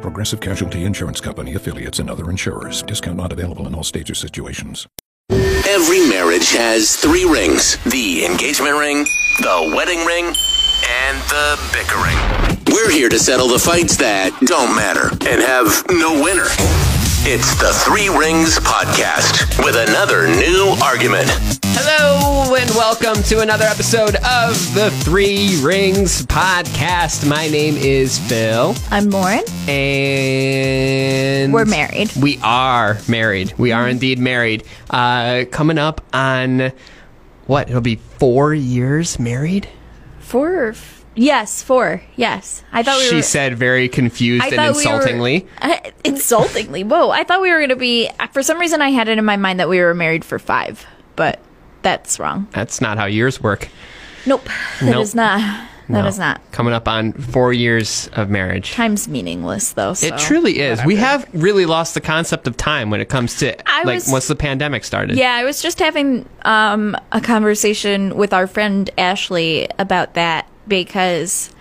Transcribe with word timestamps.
Progressive 0.00 0.40
Casualty 0.40 0.84
Insurance 0.84 1.20
Company 1.20 1.54
affiliates 1.54 1.98
and 1.98 2.08
other 2.08 2.30
insurers. 2.30 2.82
Discount 2.82 3.16
not 3.16 3.32
available 3.32 3.66
in 3.66 3.74
all 3.74 3.84
states 3.84 4.10
or 4.10 4.14
situations. 4.14 4.86
Every 5.30 6.00
marriage 6.08 6.52
has 6.52 6.96
three 6.96 7.24
rings 7.24 7.76
the 7.84 8.24
engagement 8.24 8.78
ring, 8.78 9.04
the 9.40 9.72
wedding 9.76 10.04
ring, 10.04 10.26
and 10.26 11.18
the 11.28 11.58
bickering. 11.72 12.16
We're 12.74 12.90
here 12.90 13.08
to 13.08 13.18
settle 13.18 13.48
the 13.48 13.58
fights 13.58 13.96
that 13.98 14.38
don't 14.42 14.74
matter 14.74 15.10
and 15.28 15.42
have 15.42 15.84
no 15.90 16.22
winner. 16.22 16.97
It's 17.26 17.54
the 17.60 17.72
Three 17.84 18.08
Rings 18.08 18.58
Podcast 18.60 19.62
with 19.64 19.76
another 19.76 20.26
new 20.28 20.74
argument. 20.82 21.28
Hello 21.66 22.54
and 22.54 22.68
welcome 22.70 23.22
to 23.24 23.40
another 23.40 23.64
episode 23.64 24.16
of 24.16 24.54
the 24.74 24.90
Three 25.04 25.60
Rings 25.62 26.24
Podcast. 26.26 27.28
My 27.28 27.48
name 27.48 27.76
is 27.76 28.18
Phil, 28.18 28.74
I'm 28.90 29.10
Lauren. 29.10 29.42
and 29.68 31.52
We're 31.52 31.64
married. 31.66 32.10
We 32.16 32.38
are 32.42 32.98
married. 33.08 33.52
We 33.58 33.72
are 33.72 33.88
indeed 33.88 34.18
married. 34.18 34.64
Uh, 34.88 35.44
coming 35.50 35.78
up 35.78 36.00
on 36.14 36.72
what? 37.46 37.68
It'll 37.68 37.80
be 37.80 37.96
four 37.96 38.54
years 38.54 39.18
married. 39.18 39.68
Four? 40.20 40.54
Or 40.54 40.68
f- 40.70 40.97
yes, 41.18 41.62
four. 41.62 42.02
Yes. 42.16 42.62
I 42.72 42.82
thought 42.82 42.98
we 42.98 43.04
she 43.08 43.16
were. 43.16 43.22
said 43.22 43.56
very 43.58 43.88
confused 43.88 44.44
I 44.44 44.46
and 44.48 44.56
thought 44.56 44.76
we 44.76 44.86
were- 44.86 44.92
insultingly. 44.94 45.46
Uh, 45.60 45.76
insultingly. 46.04 46.84
Whoa. 46.84 47.10
I 47.10 47.24
thought 47.24 47.40
we 47.40 47.50
were 47.50 47.58
going 47.58 47.68
to 47.70 47.76
be. 47.76 48.08
For 48.32 48.42
some 48.42 48.58
reason, 48.58 48.80
I 48.82 48.90
had 48.90 49.08
it 49.08 49.18
in 49.18 49.24
my 49.24 49.36
mind 49.36 49.60
that 49.60 49.68
we 49.68 49.80
were 49.80 49.94
married 49.94 50.24
for 50.24 50.38
five, 50.38 50.86
but 51.16 51.40
that's 51.82 52.18
wrong. 52.18 52.48
That's 52.52 52.80
not 52.80 52.98
how 52.98 53.06
years 53.06 53.40
work. 53.40 53.68
Nope. 54.26 54.44
That 54.80 54.92
Nope. 54.92 55.02
is 55.02 55.14
not. 55.14 55.66
That 55.90 56.04
is 56.06 56.18
No. 56.18 56.26
not. 56.26 56.42
Coming 56.52 56.74
up 56.74 56.86
on 56.86 57.14
four 57.14 57.50
years 57.54 58.10
of 58.12 58.28
marriage. 58.28 58.72
Time's 58.72 59.08
meaningless, 59.08 59.72
though. 59.72 59.94
So. 59.94 60.08
It 60.08 60.18
truly 60.18 60.58
is. 60.58 60.84
We 60.84 60.96
have 60.96 61.26
really 61.32 61.64
lost 61.64 61.94
the 61.94 62.02
concept 62.02 62.46
of 62.46 62.58
time 62.58 62.90
when 62.90 63.00
it 63.00 63.08
comes 63.08 63.38
to 63.38 63.56
I 63.66 63.84
like 63.84 63.94
was- 63.94 64.08
once 64.12 64.26
the 64.28 64.36
pandemic 64.36 64.84
started. 64.84 65.16
Yeah, 65.16 65.32
I 65.32 65.44
was 65.44 65.62
just 65.62 65.78
having 65.78 66.28
um, 66.42 66.94
a 67.12 67.22
conversation 67.22 68.16
with 68.16 68.34
our 68.34 68.46
friend 68.46 68.90
Ashley 68.98 69.66
about 69.78 70.12
that 70.12 70.46
because 70.68 71.52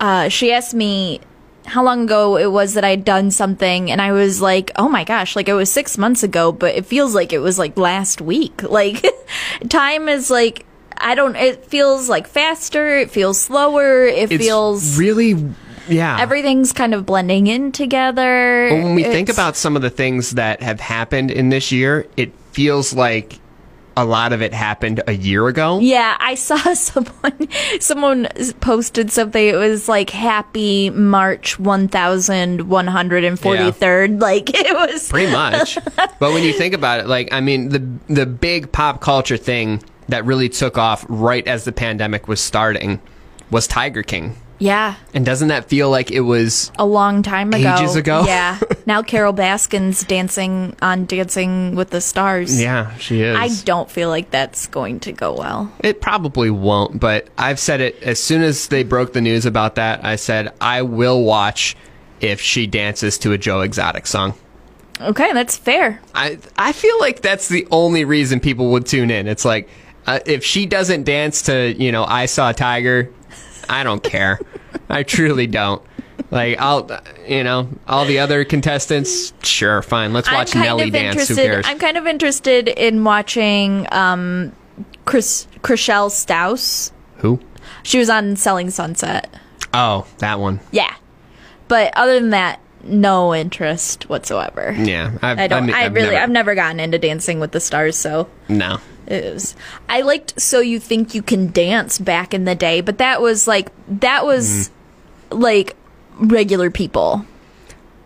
uh, 0.00 0.28
she 0.28 0.52
asked 0.52 0.74
me 0.74 1.20
how 1.66 1.82
long 1.82 2.04
ago 2.04 2.36
it 2.36 2.52
was 2.52 2.74
that 2.74 2.84
I'd 2.84 3.04
done 3.04 3.30
something, 3.30 3.90
and 3.90 4.00
I 4.00 4.12
was 4.12 4.40
like, 4.40 4.70
"Oh 4.76 4.88
my 4.88 5.04
gosh!" 5.04 5.34
Like 5.36 5.48
it 5.48 5.54
was 5.54 5.70
six 5.70 5.98
months 5.98 6.22
ago, 6.22 6.52
but 6.52 6.74
it 6.74 6.86
feels 6.86 7.14
like 7.14 7.32
it 7.32 7.40
was 7.40 7.58
like 7.58 7.76
last 7.76 8.20
week. 8.20 8.62
Like 8.76 9.04
time 9.68 10.08
is 10.08 10.30
like 10.30 10.64
I 10.96 11.14
don't. 11.14 11.36
It 11.36 11.66
feels 11.66 12.08
like 12.08 12.26
faster. 12.26 12.98
It 12.98 13.10
feels 13.10 13.40
slower. 13.40 14.04
It 14.04 14.30
It's 14.32 14.44
feels 14.44 14.98
really 14.98 15.52
yeah. 15.88 16.18
everything's 16.20 16.72
kind 16.72 16.94
of 16.94 17.06
blending 17.06 17.46
in 17.46 17.72
together. 17.72 18.68
But 18.70 18.82
when 18.82 18.94
we 18.94 19.04
think 19.04 19.28
about 19.28 19.56
some 19.56 19.76
of 19.76 19.82
the 19.82 19.90
things 19.90 20.32
that 20.32 20.62
have 20.62 20.80
happened 20.80 21.30
in 21.30 21.48
this 21.48 21.72
year, 21.72 22.06
it 22.16 22.32
feels 22.52 22.92
like 22.92 23.38
a 23.96 24.04
lot 24.04 24.32
of 24.32 24.42
it 24.42 24.52
happened 24.52 25.02
a 25.06 25.12
year 25.12 25.48
ago. 25.48 25.78
Yeah, 25.80 26.16
I 26.20 26.34
saw 26.34 26.56
someone 26.74 27.48
someone 27.80 28.28
posted 28.60 29.10
something. 29.10 29.46
It 29.46 29.56
was 29.56 29.88
like 29.88 30.10
Happy 30.10 30.90
March 30.90 31.58
one 31.58 31.88
thousand 31.88 32.68
one 32.68 32.86
hundred 32.86 33.24
and 33.24 33.38
forty 33.38 33.70
third. 33.70 34.20
Like 34.20 34.50
it 34.54 34.74
was 34.74 35.08
Pretty 35.08 35.32
much. 35.32 35.78
but 35.96 36.20
when 36.20 36.42
you 36.42 36.52
think 36.52 36.74
about 36.74 37.00
it, 37.00 37.06
like 37.06 37.32
I 37.32 37.40
mean, 37.40 37.70
the 37.70 37.78
the 38.08 38.26
big 38.26 38.70
pop 38.72 39.00
culture 39.00 39.36
thing 39.36 39.82
that 40.08 40.24
really 40.24 40.48
took 40.48 40.78
off 40.78 41.04
right 41.08 41.46
as 41.48 41.64
the 41.64 41.72
pandemic 41.72 42.28
was 42.28 42.40
starting 42.40 43.00
was 43.50 43.66
Tiger 43.66 44.02
King. 44.02 44.36
Yeah, 44.58 44.94
And 45.12 45.26
doesn't 45.26 45.48
that 45.48 45.66
feel 45.66 45.90
like 45.90 46.10
it 46.10 46.20
was 46.20 46.72
a 46.78 46.86
long 46.86 47.22
time 47.22 47.52
ago. 47.52 47.74
Ages 47.78 47.96
ago? 47.96 48.24
Yeah. 48.26 48.58
Now 48.86 49.02
Carole 49.02 49.32
Baskin's 49.34 50.04
dancing 50.04 50.76
on 50.80 51.06
Dancing 51.06 51.74
with 51.74 51.90
the 51.90 52.00
Stars. 52.00 52.60
Yeah, 52.60 52.96
she 52.98 53.22
is. 53.22 53.36
I 53.36 53.48
don't 53.64 53.90
feel 53.90 54.08
like 54.10 54.30
that's 54.30 54.68
going 54.68 55.00
to 55.00 55.12
go 55.12 55.34
well. 55.34 55.72
It 55.80 56.00
probably 56.00 56.50
won't, 56.50 57.00
but 57.00 57.26
I've 57.36 57.58
said 57.58 57.80
it 57.80 58.00
as 58.04 58.22
soon 58.22 58.42
as 58.42 58.68
they 58.68 58.84
broke 58.84 59.12
the 59.12 59.20
news 59.20 59.44
about 59.44 59.74
that. 59.74 60.04
I 60.04 60.14
said 60.14 60.52
I 60.60 60.82
will 60.82 61.24
watch 61.24 61.74
if 62.20 62.40
she 62.40 62.68
dances 62.68 63.18
to 63.18 63.32
a 63.32 63.38
Joe 63.38 63.62
Exotic 63.62 64.06
song. 64.06 64.34
Okay, 65.00 65.32
that's 65.32 65.56
fair. 65.56 66.00
I 66.14 66.38
I 66.56 66.70
feel 66.72 66.98
like 67.00 67.22
that's 67.22 67.48
the 67.48 67.66
only 67.72 68.04
reason 68.04 68.38
people 68.38 68.70
would 68.70 68.86
tune 68.86 69.10
in. 69.10 69.26
It's 69.26 69.44
like 69.44 69.68
uh, 70.06 70.20
if 70.26 70.44
she 70.44 70.64
doesn't 70.64 71.02
dance 71.02 71.42
to 71.42 71.74
you 71.76 71.90
know 71.90 72.04
I 72.04 72.26
saw 72.26 72.50
a 72.50 72.54
tiger, 72.54 73.10
I 73.68 73.82
don't 73.84 74.02
care. 74.02 74.38
I 74.88 75.02
truly 75.02 75.46
don't. 75.46 75.82
Like 76.30 76.58
I'll 76.60 76.88
you 77.26 77.44
know 77.44 77.68
all 77.86 78.04
the 78.04 78.18
other 78.18 78.44
contestants, 78.44 79.32
sure, 79.42 79.82
fine. 79.82 80.12
Let's 80.12 80.30
watch 80.30 80.54
Nelly 80.54 80.90
dance. 80.90 81.28
Who 81.28 81.34
cares? 81.36 81.64
I'm 81.68 81.78
kind 81.78 81.96
of 81.96 82.06
interested 82.06 82.68
in 82.68 83.04
watching 83.04 83.86
um, 83.92 84.52
Chris 85.04 85.46
Chrishell 85.60 86.10
Stause. 86.10 86.92
Who? 87.18 87.40
She 87.82 87.98
was 87.98 88.10
on 88.10 88.36
Selling 88.36 88.70
Sunset. 88.70 89.32
Oh, 89.72 90.06
that 90.18 90.40
one. 90.40 90.58
Yeah. 90.72 90.94
But 91.68 91.92
other 91.96 92.18
than 92.18 92.30
that, 92.30 92.60
no 92.82 93.34
interest 93.34 94.08
whatsoever. 94.08 94.74
Yeah, 94.78 95.16
I've, 95.22 95.38
I 95.38 95.46
don't. 95.48 95.66
mean, 95.66 95.74
I 95.74 95.84
I've 95.84 95.94
really. 95.94 96.10
never- 96.10 96.22
I've 96.22 96.30
never 96.30 96.54
gotten 96.54 96.80
into 96.80 96.98
Dancing 96.98 97.40
with 97.40 97.52
the 97.52 97.60
Stars, 97.60 97.96
so 97.96 98.28
no. 98.48 98.78
Was. 99.08 99.54
I 99.88 100.02
liked 100.02 100.40
"So 100.40 100.60
You 100.60 100.78
Think 100.80 101.14
You 101.14 101.22
Can 101.22 101.50
Dance" 101.52 101.98
back 101.98 102.32
in 102.34 102.44
the 102.44 102.54
day, 102.54 102.80
but 102.80 102.98
that 102.98 103.20
was 103.20 103.46
like 103.46 103.70
that 104.00 104.24
was 104.24 104.70
Mm-hmm. 105.30 105.38
like 105.42 105.76
regular 106.18 106.70
people. 106.70 107.24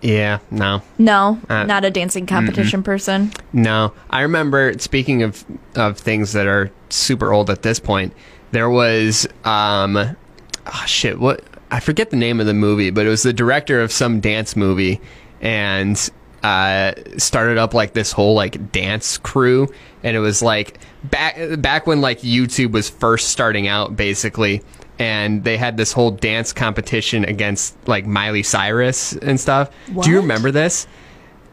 Yeah, 0.03 0.38
no. 0.50 0.81
No, 0.97 1.38
Uh, 1.50 1.65
not 1.65 1.84
a 1.84 1.91
dancing 1.91 2.25
competition 2.27 2.83
person. 2.83 3.33
No, 3.53 3.93
I 4.09 4.22
remember. 4.22 4.78
Speaking 4.78 5.22
of 5.22 5.44
of 5.77 5.99
things 5.99 6.33
that 6.33 6.47
are 6.47 6.71
super 6.88 7.32
old 7.34 7.50
at 7.50 7.61
this 7.62 7.78
point, 7.78 8.15
there 8.53 8.71
was 8.71 9.27
um, 9.44 9.97
oh 9.99 10.84
shit, 10.87 11.21
what 11.21 11.43
I 11.71 11.81
forget 11.81 12.09
the 12.11 12.17
name 12.17 12.41
of 12.41 12.47
the 12.47 12.55
movie, 12.55 12.88
but 12.91 13.05
it 13.05 13.11
was 13.11 13.22
the 13.22 13.32
director 13.34 13.82
of 13.82 13.93
some 13.93 14.21
dance 14.21 14.56
movie, 14.56 15.00
and 15.43 15.97
uh, 16.43 16.93
started 17.19 17.59
up 17.59 17.75
like 17.75 17.93
this 17.93 18.11
whole 18.11 18.32
like 18.34 18.72
dance 18.72 19.19
crew, 19.19 19.69
and 20.03 20.16
it 20.16 20.21
was 20.21 20.43
like 20.43 20.78
back 21.05 21.37
back 21.61 21.87
when 21.87 22.00
like 22.00 22.21
YouTube 22.21 22.72
was 22.72 22.88
first 22.91 23.28
starting 23.28 23.66
out, 23.69 23.97
basically. 23.97 24.62
And 24.99 25.44
they 25.44 25.56
had 25.56 25.78
this 25.78 25.93
whole 25.93 26.11
dance 26.11 26.53
competition 26.53 27.25
against 27.25 27.75
like 27.88 28.05
Miley 28.06 28.43
Cyrus 28.43 29.12
and 29.15 29.41
stuff. 29.41 29.71
Do 30.03 30.11
you 30.11 30.16
remember 30.21 30.50
this? 30.50 30.87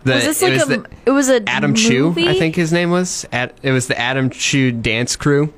The, 0.04 0.14
Was 0.16 0.24
this 0.26 0.42
it 0.42 0.46
like 0.46 0.54
was 0.54 0.64
a? 0.64 0.66
the- 0.82 0.90
it 1.06 1.12
was 1.12 1.30
a 1.30 1.50
Adam 1.50 1.74
Chu. 1.74 2.14
I 2.18 2.38
think 2.38 2.56
his 2.56 2.74
name 2.74 2.92
was. 2.92 3.26
Ad, 3.32 3.54
it 3.64 3.72
was 3.72 3.88
the 3.88 3.98
Adam 3.98 4.30
Chu 4.30 4.72
dance 4.72 5.16
crew. 5.16 5.54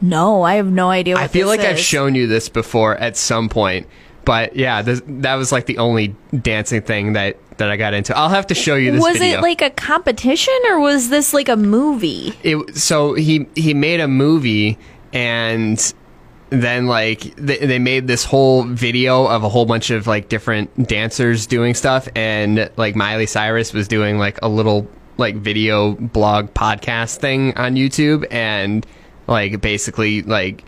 No, 0.00 0.42
I 0.42 0.54
have 0.54 0.66
no 0.70 0.88
idea. 0.90 1.14
What 1.14 1.24
I 1.24 1.28
feel 1.28 1.46
like 1.48 1.60
I've 1.60 1.78
shown 1.80 2.14
you 2.14 2.26
this 2.26 2.48
before 2.48 2.96
at 2.96 3.16
some 3.16 3.48
point, 3.48 3.86
but 4.26 4.56
yeah, 4.56 4.82
this, 4.82 5.00
that 5.06 5.36
was 5.36 5.52
like 5.52 5.64
the 5.64 5.78
only 5.78 6.14
dancing 6.42 6.82
thing 6.82 7.14
that 7.14 7.38
that 7.58 7.70
I 7.70 7.78
got 7.78 7.94
into. 7.94 8.14
I'll 8.14 8.28
have 8.28 8.48
to 8.48 8.54
show 8.54 8.74
you 8.74 8.92
this. 8.92 9.00
Was 9.00 9.18
video. 9.18 9.38
it 9.38 9.42
like 9.42 9.62
a 9.62 9.70
competition 9.70 10.52
or 10.68 10.80
was 10.80 11.08
this 11.08 11.32
like 11.32 11.48
a 11.48 11.56
movie? 11.56 12.34
it? 12.42 12.76
So 12.76 13.14
he 13.14 13.46
he 13.54 13.72
made 13.72 14.00
a 14.00 14.08
movie 14.08 14.76
and 15.12 15.94
then 16.50 16.86
like 16.88 17.36
they, 17.36 17.58
they 17.58 17.78
made 17.78 18.08
this 18.08 18.24
whole 18.24 18.64
video 18.64 19.26
of 19.26 19.44
a 19.44 19.48
whole 19.48 19.64
bunch 19.64 19.90
of 19.90 20.08
like 20.08 20.28
different 20.28 20.88
dancers 20.88 21.46
doing 21.46 21.74
stuff 21.74 22.08
and 22.14 22.70
like 22.76 22.94
miley 22.94 23.26
cyrus 23.26 23.72
was 23.72 23.88
doing 23.88 24.18
like 24.18 24.38
a 24.42 24.48
little 24.48 24.88
like 25.18 25.34
video 25.36 25.92
blog 25.94 26.52
podcast 26.54 27.16
thing 27.16 27.52
on 27.56 27.74
youtube 27.74 28.24
and 28.30 28.86
like 29.26 29.60
basically 29.60 30.22
like 30.22 30.62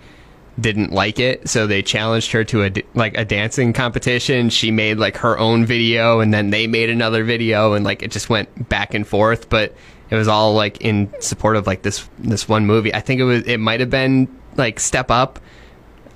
didn't 0.61 0.93
like 0.93 1.19
it 1.19 1.49
so 1.49 1.67
they 1.67 1.83
challenged 1.83 2.33
her 2.33 2.45
to 2.45 2.65
a 2.65 2.73
like 2.95 3.17
a 3.17 3.25
dancing 3.25 3.73
competition 3.73 4.51
she 4.51 4.71
made 4.71 4.99
like 4.99 5.17
her 5.17 5.39
own 5.39 5.65
video 5.65 6.21
and 6.21 6.33
then 6.33 6.51
they 6.51 6.67
made 6.67 6.91
another 6.91 7.25
video 7.25 7.75
and 7.75 7.85
like 7.85 8.03
it 8.03 8.11
just 8.11 8.29
went 8.29 8.69
back 8.69 8.95
and 8.95 9.07
forth 9.07 9.49
but 9.49 9.75
it 10.11 10.17
was 10.17 10.27
all 10.27 10.55
like 10.55 10.81
in 10.81 11.13
support 11.21 11.57
of 11.57 11.67
like 11.67 11.83
this 11.83 12.09
this 12.19 12.49
one 12.49 12.67
movie 12.67 12.93
i 12.95 13.01
think 13.01 13.21
it 13.21 13.25
was 13.25 13.43
it 13.45 13.59
might 13.59 13.81
have 13.81 13.91
been 13.91 14.27
like 14.57 14.81
step 14.81 15.11
up 15.11 15.39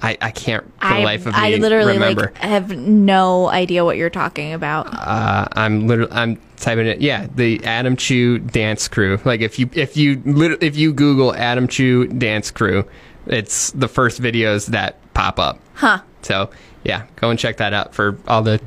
i 0.02 0.16
i 0.20 0.30
can't 0.30 0.64
for 0.80 0.88
the 0.88 0.94
I, 0.94 1.04
life 1.04 1.26
of 1.26 1.34
me 1.34 1.38
I 1.38 1.56
literally 1.56 1.94
remember 1.94 2.22
like 2.22 2.38
have 2.38 2.76
no 2.76 3.48
idea 3.48 3.84
what 3.84 3.96
you're 3.96 4.10
talking 4.10 4.52
about. 4.52 4.88
uh, 4.92 5.46
i'm 5.52 5.86
literally 5.86 6.12
i'm 6.12 6.38
type 6.62 6.78
in 6.78 6.86
it. 6.86 7.00
Yeah, 7.00 7.26
the 7.34 7.62
Adam 7.64 7.96
Chu 7.96 8.38
dance 8.38 8.88
crew. 8.88 9.20
Like 9.24 9.40
if 9.40 9.58
you 9.58 9.68
if 9.74 9.96
you 9.96 10.22
if 10.60 10.76
you 10.76 10.92
Google 10.92 11.34
Adam 11.34 11.68
Chu 11.68 12.06
dance 12.06 12.50
crew, 12.50 12.84
it's 13.26 13.70
the 13.72 13.88
first 13.88 14.20
videos 14.20 14.66
that 14.66 14.98
pop 15.14 15.38
up. 15.38 15.60
Huh. 15.74 16.00
So 16.22 16.50
yeah, 16.84 17.06
go 17.16 17.30
and 17.30 17.38
check 17.38 17.58
that 17.58 17.72
out 17.72 17.94
for 17.94 18.18
all 18.26 18.42
the 18.42 18.60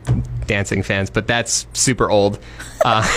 dancing 0.48 0.84
fans. 0.84 1.10
But 1.10 1.28
that's 1.28 1.68
super 1.74 2.10
old. 2.10 2.40
Uh, 2.84 3.08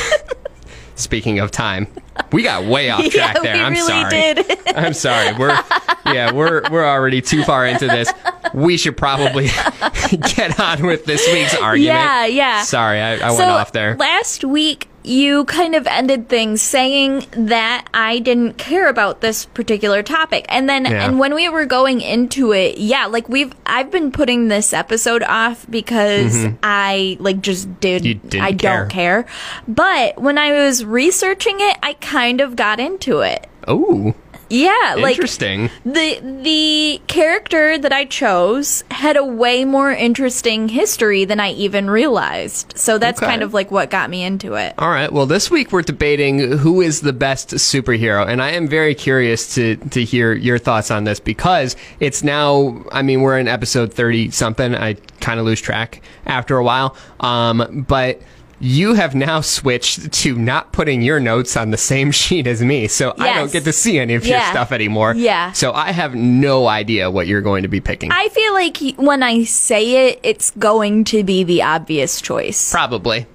speaking 0.95 1.39
of 1.39 1.51
time, 1.51 1.87
we 2.33 2.43
got 2.43 2.65
way 2.65 2.91
off 2.91 3.05
track 3.11 3.37
yeah, 3.37 3.43
there. 3.43 3.55
we 3.55 3.61
I'm 3.61 3.73
really 3.73 3.87
sorry. 3.87 4.11
did. 4.35 4.59
I'm 4.77 4.95
sorry. 4.95 5.35
We're 5.37 5.59
yeah, 6.07 6.33
we're 6.33 6.63
we're 6.71 6.87
already 6.87 7.21
too 7.23 7.45
far 7.45 7.67
into 7.67 7.87
this. 7.87 8.11
We 8.55 8.77
should 8.77 8.97
probably 8.97 9.47
get 10.35 10.59
on 10.59 10.87
with 10.87 11.05
this 11.05 11.27
week's 11.33 11.55
argument. 11.55 11.95
Yeah, 11.95 12.27
yeah. 12.27 12.63
Sorry, 12.63 13.01
I, 13.01 13.15
I 13.15 13.31
so 13.31 13.39
went 13.39 13.51
off 13.51 13.73
there. 13.73 13.97
last 13.97 14.45
week 14.45 14.89
you 15.05 15.47
kind 15.47 15.75
of 15.75 15.87
ended 15.87 16.29
things 16.29 16.61
saying 16.61 17.25
that 17.31 17.87
I 17.95 18.19
didn't 18.19 18.59
care 18.59 18.89
about 18.89 19.23
this 19.23 19.47
particular 19.47 20.03
topic. 20.03 20.45
And 20.51 20.69
then 20.69 20.85
Yeah. 20.85 21.07
and 21.07 21.19
when 21.19 21.35
we 21.35 21.49
were 21.49 21.65
going 21.65 22.03
into 22.03 22.53
it, 22.53 22.77
yeah, 22.77 23.07
like 23.07 23.27
we've 23.27 23.55
I've 23.65 23.91
been 23.91 24.13
putting 24.13 24.49
this 24.49 24.75
episode 24.75 25.23
off 25.23 25.65
because 25.71 26.47
I 26.63 27.17
like 27.21 27.41
just 27.41 27.81
did 27.81 28.03
Mm-hmm. 28.03 28.41
I 28.43 28.53
don't 28.53 28.89
care. 28.91 29.25
But 29.67 30.21
when 30.21 30.37
I 30.37 30.53
was 30.53 30.85
researching 30.85 31.57
it, 31.59 31.79
I 31.83 31.95
kind 32.11 32.41
of 32.41 32.57
got 32.57 32.81
into 32.81 33.21
it. 33.21 33.47
Oh, 33.67 34.15
Yeah, 34.51 34.95
like 34.97 35.17
interesting. 35.17 35.69
the 35.85 36.21
the 36.43 37.03
character 37.07 37.77
that 37.77 37.93
I 37.93 38.07
chose 38.07 38.83
had 38.91 39.19
a 39.19 39.23
way 39.25 39.67
more 39.67 39.91
interesting 39.93 40.71
history 40.71 41.27
than 41.27 41.39
I 41.39 41.51
even 41.53 41.91
realized. 41.91 42.73
So 42.75 42.97
that's 42.97 43.21
Okay. 43.21 43.31
kind 43.31 43.43
of 43.43 43.53
like 43.53 43.71
what 43.71 43.91
got 43.91 44.09
me 44.09 44.25
into 44.25 44.55
it. 44.55 44.73
All 44.79 44.89
right. 44.89 45.13
Well, 45.13 45.27
this 45.27 45.51
week 45.51 45.71
we're 45.71 45.83
debating 45.83 46.39
who 46.57 46.81
is 46.81 47.03
the 47.03 47.13
best 47.13 47.51
superhero, 47.57 48.27
and 48.27 48.41
I 48.43 48.53
am 48.53 48.69
very 48.69 48.95
curious 48.95 49.55
to 49.57 49.77
to 49.77 50.03
hear 50.03 50.33
your 50.33 50.59
thoughts 50.59 50.91
on 50.91 51.05
this 51.05 51.21
because 51.21 51.77
it's 52.01 52.25
now. 52.25 52.83
I 52.91 53.03
mean, 53.03 53.21
we're 53.21 53.39
in 53.39 53.49
episode 53.49 53.93
thirty 53.93 54.31
something. 54.31 54.75
I 54.75 54.95
kind 55.21 55.39
of 55.39 55.45
lose 55.45 55.61
track 55.61 56.01
after 56.25 56.57
a 56.57 56.65
while. 56.65 56.97
Um, 57.21 57.85
but 57.87 58.23
you 58.61 58.95
have 58.95 59.15
now 59.15 59.41
switched 59.41 60.13
to 60.13 60.37
not 60.37 60.73
putting 60.73 61.03
your 61.03 61.21
notes 61.21 61.57
on 61.57 61.71
the 61.71 61.77
same 61.77 62.11
sheet 62.13 62.47
as 62.47 62.63
me, 62.63 62.89
so 62.89 63.15
I 63.19 63.35
don't 63.35 63.53
get 63.53 63.65
to 63.65 63.73
see 63.73 63.99
any 63.99 64.15
of 64.15 64.27
your 64.27 64.41
stuff 64.41 64.73
anymore. 64.73 65.15
Yeah. 65.15 65.53
So 65.53 65.73
I 65.73 65.93
have 65.93 66.15
no 66.15 66.67
idea 66.67 67.11
what 67.11 67.27
you're 67.27 67.43
going 67.43 67.63
to 67.63 67.69
be 67.69 67.81
picking. 67.81 68.11
I 68.13 68.29
feel 68.29 68.53
like 68.53 68.79
when 68.97 69.23
I 69.23 69.45
say 69.45 70.09
it, 70.09 70.21
it's 70.23 70.51
going 70.53 71.05
to 71.05 71.23
be 71.23 71.45
the 71.45 71.63
obvious 71.63 72.21
choice. 72.21 72.71
Probably. 72.71 73.27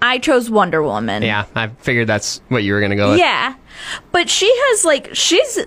I 0.00 0.18
chose 0.18 0.48
Wonder 0.50 0.82
Woman. 0.82 1.22
Yeah. 1.22 1.46
I 1.54 1.68
figured 1.68 2.06
that's 2.06 2.40
what 2.48 2.62
you 2.62 2.72
were 2.72 2.80
going 2.80 2.90
to 2.90 2.96
go 2.96 3.10
with. 3.10 3.18
Yeah. 3.18 3.54
But 4.12 4.28
she 4.28 4.46
has 4.46 4.84
like 4.84 5.14
she's 5.14 5.58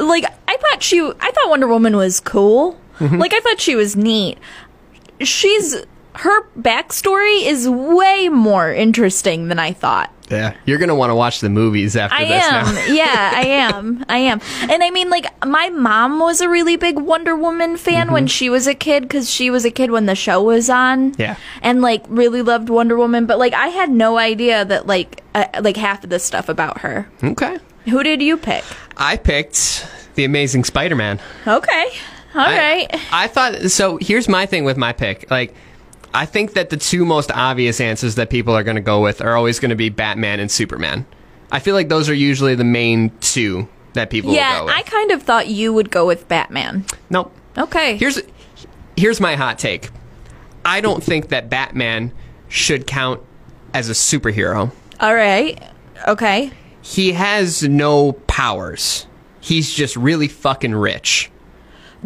like 0.00 0.24
I 0.46 0.56
thought 0.56 0.82
she 0.82 1.00
I 1.00 1.30
thought 1.30 1.50
Wonder 1.50 1.66
Woman 1.66 1.96
was 1.96 2.20
cool. 2.20 2.78
Mm-hmm. 2.98 3.16
Like 3.18 3.34
I 3.34 3.40
thought 3.40 3.60
she 3.60 3.74
was 3.74 3.96
neat. 3.96 4.38
She's 5.20 5.76
her 6.18 6.48
backstory 6.58 7.46
is 7.46 7.68
way 7.68 8.28
more 8.28 8.72
interesting 8.72 9.48
than 9.48 9.58
I 9.58 9.72
thought. 9.72 10.12
Yeah. 10.30 10.56
You're 10.64 10.78
going 10.78 10.88
to 10.88 10.94
want 10.94 11.10
to 11.10 11.14
watch 11.14 11.40
the 11.40 11.48
movies 11.48 11.96
after 11.96 12.16
I 12.16 12.24
this 12.24 12.44
am. 12.44 12.74
now. 12.74 12.84
yeah, 12.92 13.30
I 13.34 13.42
am. 13.46 14.04
I 14.08 14.18
am. 14.18 14.40
And 14.62 14.82
I 14.82 14.90
mean, 14.90 15.08
like, 15.08 15.26
my 15.46 15.68
mom 15.70 16.18
was 16.18 16.40
a 16.40 16.48
really 16.48 16.76
big 16.76 16.98
Wonder 16.98 17.36
Woman 17.36 17.76
fan 17.76 18.10
when 18.10 18.26
she 18.26 18.50
was 18.50 18.66
a 18.66 18.74
kid 18.74 19.04
because 19.04 19.30
she 19.30 19.50
was 19.50 19.64
a 19.64 19.70
kid 19.70 19.90
when 19.92 20.06
the 20.06 20.16
show 20.16 20.42
was 20.42 20.68
on. 20.68 21.14
Yeah. 21.16 21.36
And, 21.62 21.80
like, 21.80 22.04
really 22.08 22.42
loved 22.42 22.68
Wonder 22.68 22.96
Woman. 22.96 23.26
But, 23.26 23.38
like, 23.38 23.54
I 23.54 23.68
had 23.68 23.90
no 23.90 24.18
idea 24.18 24.64
that, 24.64 24.86
like, 24.86 25.22
uh, 25.34 25.46
like 25.60 25.76
half 25.76 26.02
of 26.02 26.10
the 26.10 26.18
stuff 26.18 26.48
about 26.48 26.78
her. 26.78 27.08
Okay. 27.22 27.58
Who 27.84 28.02
did 28.02 28.20
you 28.20 28.36
pick? 28.36 28.64
I 28.96 29.16
picked 29.16 29.86
The 30.16 30.24
Amazing 30.24 30.64
Spider 30.64 30.96
Man. 30.96 31.20
Okay. 31.46 31.88
All 32.34 32.44
right. 32.44 32.86
I 33.12 33.28
thought 33.28 33.70
so. 33.70 33.96
Here's 34.00 34.28
my 34.28 34.44
thing 34.44 34.64
with 34.64 34.76
my 34.76 34.92
pick. 34.92 35.30
Like, 35.30 35.54
I 36.16 36.24
think 36.24 36.54
that 36.54 36.70
the 36.70 36.78
two 36.78 37.04
most 37.04 37.30
obvious 37.30 37.78
answers 37.78 38.14
that 38.14 38.30
people 38.30 38.56
are 38.56 38.62
going 38.62 38.76
to 38.76 38.80
go 38.80 39.02
with 39.02 39.20
are 39.20 39.36
always 39.36 39.60
going 39.60 39.68
to 39.68 39.76
be 39.76 39.90
Batman 39.90 40.40
and 40.40 40.50
Superman. 40.50 41.04
I 41.52 41.58
feel 41.58 41.74
like 41.74 41.90
those 41.90 42.08
are 42.08 42.14
usually 42.14 42.54
the 42.54 42.64
main 42.64 43.10
two 43.20 43.68
that 43.92 44.08
people 44.08 44.30
will 44.30 44.36
yeah, 44.36 44.60
go 44.60 44.64
with. 44.64 44.74
I 44.74 44.80
kind 44.80 45.10
of 45.10 45.22
thought 45.22 45.48
you 45.48 45.74
would 45.74 45.90
go 45.90 46.06
with 46.06 46.26
Batman. 46.26 46.86
nope. 47.10 47.34
Okay. 47.58 47.98
Here's 47.98 48.22
here's 48.96 49.20
my 49.20 49.34
hot 49.36 49.58
take. 49.58 49.90
I 50.64 50.80
don't 50.80 51.04
think 51.04 51.28
that 51.28 51.50
Batman 51.50 52.12
should 52.48 52.86
count 52.86 53.20
as 53.74 53.90
a 53.90 53.92
superhero. 53.92 54.72
All 55.00 55.14
right. 55.14 55.62
Okay. 56.08 56.50
He 56.80 57.12
has 57.12 57.62
no 57.62 58.12
powers. 58.12 59.06
He's 59.40 59.70
just 59.70 59.96
really 59.96 60.28
fucking 60.28 60.74
rich. 60.74 61.30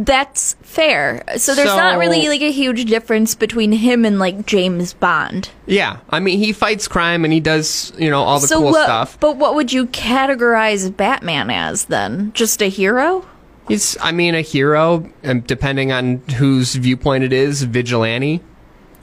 That's 0.02 0.56
fair. 0.62 1.22
So 1.36 1.54
there's 1.54 1.68
So- 1.68 1.76
not 1.76 1.98
really 1.98 2.26
like 2.28 2.40
a 2.40 2.50
huge 2.50 2.86
difference 2.86 3.34
between 3.34 3.72
him 3.72 4.06
and 4.06 4.18
like 4.18 4.46
James 4.46 4.94
Bond. 4.94 5.50
Yeah, 5.66 5.98
I 6.08 6.20
mean 6.20 6.38
he 6.38 6.52
fights 6.52 6.88
crime 6.88 7.22
and 7.24 7.34
he 7.34 7.40
does 7.40 7.92
you 7.98 8.08
know 8.08 8.22
all 8.22 8.40
the 8.40 8.46
so 8.46 8.60
cool 8.60 8.72
what, 8.72 8.84
stuff. 8.84 9.18
But 9.20 9.36
what 9.36 9.54
would 9.54 9.72
you 9.72 9.86
categorize 9.86 10.96
Batman 10.96 11.50
as 11.50 11.84
then? 11.84 12.32
Just 12.32 12.62
a 12.62 12.66
hero? 12.66 13.26
He's, 13.68 13.96
I 14.00 14.10
mean, 14.10 14.34
a 14.34 14.40
hero, 14.40 15.08
and 15.22 15.46
depending 15.46 15.92
on 15.92 16.16
whose 16.38 16.74
viewpoint 16.74 17.22
it 17.22 17.32
is, 17.32 17.62
vigilante. 17.62 18.40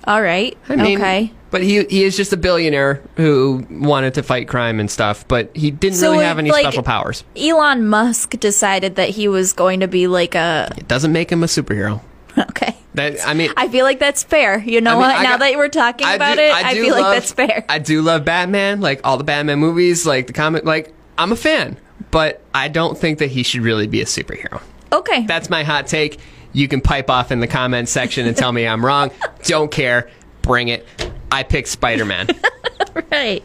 All 0.04 0.22
right. 0.22 0.58
I 0.68 0.76
mean, 0.76 0.98
okay. 0.98 1.32
But 1.50 1.62
he 1.64 1.84
he 1.86 2.04
is 2.04 2.18
just 2.18 2.34
a 2.34 2.38
billionaire 2.38 3.02
who 3.16 3.66
wanted 3.70 4.16
to 4.16 4.24
fight 4.24 4.48
crime 4.50 4.80
and 4.82 4.92
stuff, 4.92 5.26
but 5.28 5.56
he 5.56 5.72
didn't 5.72 5.96
So 5.98 6.12
really 6.12 6.26
have 6.26 6.40
any 6.40 6.52
like- 6.52 6.64
special 6.64 6.84
powers. 6.84 7.24
Elon 7.38 7.88
Musk 7.88 8.32
decided 8.40 8.96
that 8.98 9.10
he 9.10 9.28
was 9.30 9.54
going 9.54 9.80
to 9.80 9.88
be 9.88 10.08
like 10.08 10.36
a 10.36 10.70
It 10.78 10.88
doesn't 10.88 11.12
make 11.14 11.32
him 11.32 11.44
a 11.44 11.48
superhero. 11.48 12.02
okay. 12.38 12.76
That 12.96 13.26
I 13.26 13.34
mean, 13.34 13.52
I 13.56 13.68
feel 13.70 13.86
like 13.86 14.00
that's 14.00 14.24
fair. 14.24 14.60
You 14.60 14.82
know 14.82 14.92
I 14.92 14.94
mean, 14.94 15.02
what? 15.02 15.16
I 15.16 15.24
now 15.24 15.30
got- 15.32 15.40
that 15.40 15.56
we're 15.58 15.70
talking 15.70 16.06
I 16.08 16.16
about 16.16 16.36
do- 16.36 16.42
it, 16.44 16.52
I, 16.54 16.74
feel 16.74 16.92
love- 16.96 17.02
like 17.02 17.16
that's 17.22 17.32
fair. 17.32 17.66
I 17.70 17.80
do 17.80 18.02
love 18.02 18.26
Batman, 18.26 18.82
like 18.82 19.02
all 19.06 19.18
the 19.18 19.24
Batman 19.24 19.60
movies, 19.60 20.06
like 20.06 20.28
the 20.28 20.34
comic. 20.34 20.66
Like 20.66 20.94
I'm 21.18 21.32
a 21.32 21.36
fan, 21.38 21.78
but 22.12 22.42
I 22.54 22.68
don't 22.68 22.98
think 22.98 23.20
that 23.20 23.28
he 23.32 23.44
should 23.44 23.62
really 23.62 23.88
be 23.88 24.02
a 24.02 24.06
superhero. 24.06 24.62
okay. 24.92 25.26
That's 25.28 25.50
my 25.50 25.64
hot 25.64 25.88
take. 25.88 26.20
You 26.54 26.68
can 26.68 26.82
pipe 26.82 27.10
off 27.10 27.32
in 27.32 27.40
the 27.40 27.48
comments 27.48 27.92
section 27.92 28.26
and 28.28 28.36
tell 28.36 28.52
me 28.52 28.68
I'm 28.68 28.84
wrong. 28.86 29.12
Don't 29.44 29.70
care. 29.72 30.10
Bring 30.42 30.70
it. 30.70 30.88
I 31.32 31.44
picked 31.44 31.68
Spider 31.68 32.06
Man. 32.06 32.28
right. 33.12 33.44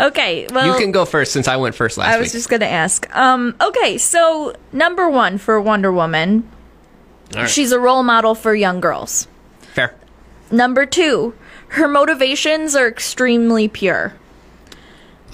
Okay. 0.00 0.46
Well, 0.50 0.66
you 0.66 0.78
can 0.80 0.92
go 0.92 1.04
first 1.04 1.32
since 1.32 1.48
I 1.48 1.56
went 1.56 1.74
first 1.74 1.98
last 1.98 2.08
week. 2.08 2.14
I 2.14 2.18
was 2.18 2.28
week. 2.28 2.32
just 2.32 2.48
going 2.48 2.60
to 2.60 2.68
ask. 2.68 3.14
Um 3.16 3.54
okay, 3.60 3.98
so 3.98 4.54
number 4.72 5.08
1 5.08 5.38
for 5.38 5.60
Wonder 5.60 5.92
Woman, 5.92 6.48
right. 7.34 7.48
she's 7.48 7.72
a 7.72 7.78
role 7.78 8.02
model 8.02 8.34
for 8.34 8.54
young 8.54 8.80
girls. 8.80 9.28
Fair. 9.60 9.94
Number 10.50 10.86
2, 10.86 11.34
her 11.68 11.88
motivations 11.88 12.76
are 12.76 12.86
extremely 12.88 13.68
pure. 13.68 14.14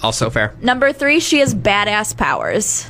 Also 0.01 0.29
fair. 0.29 0.55
Number 0.61 0.91
3, 0.91 1.19
she 1.19 1.39
has 1.39 1.53
badass 1.53 2.17
powers. 2.17 2.89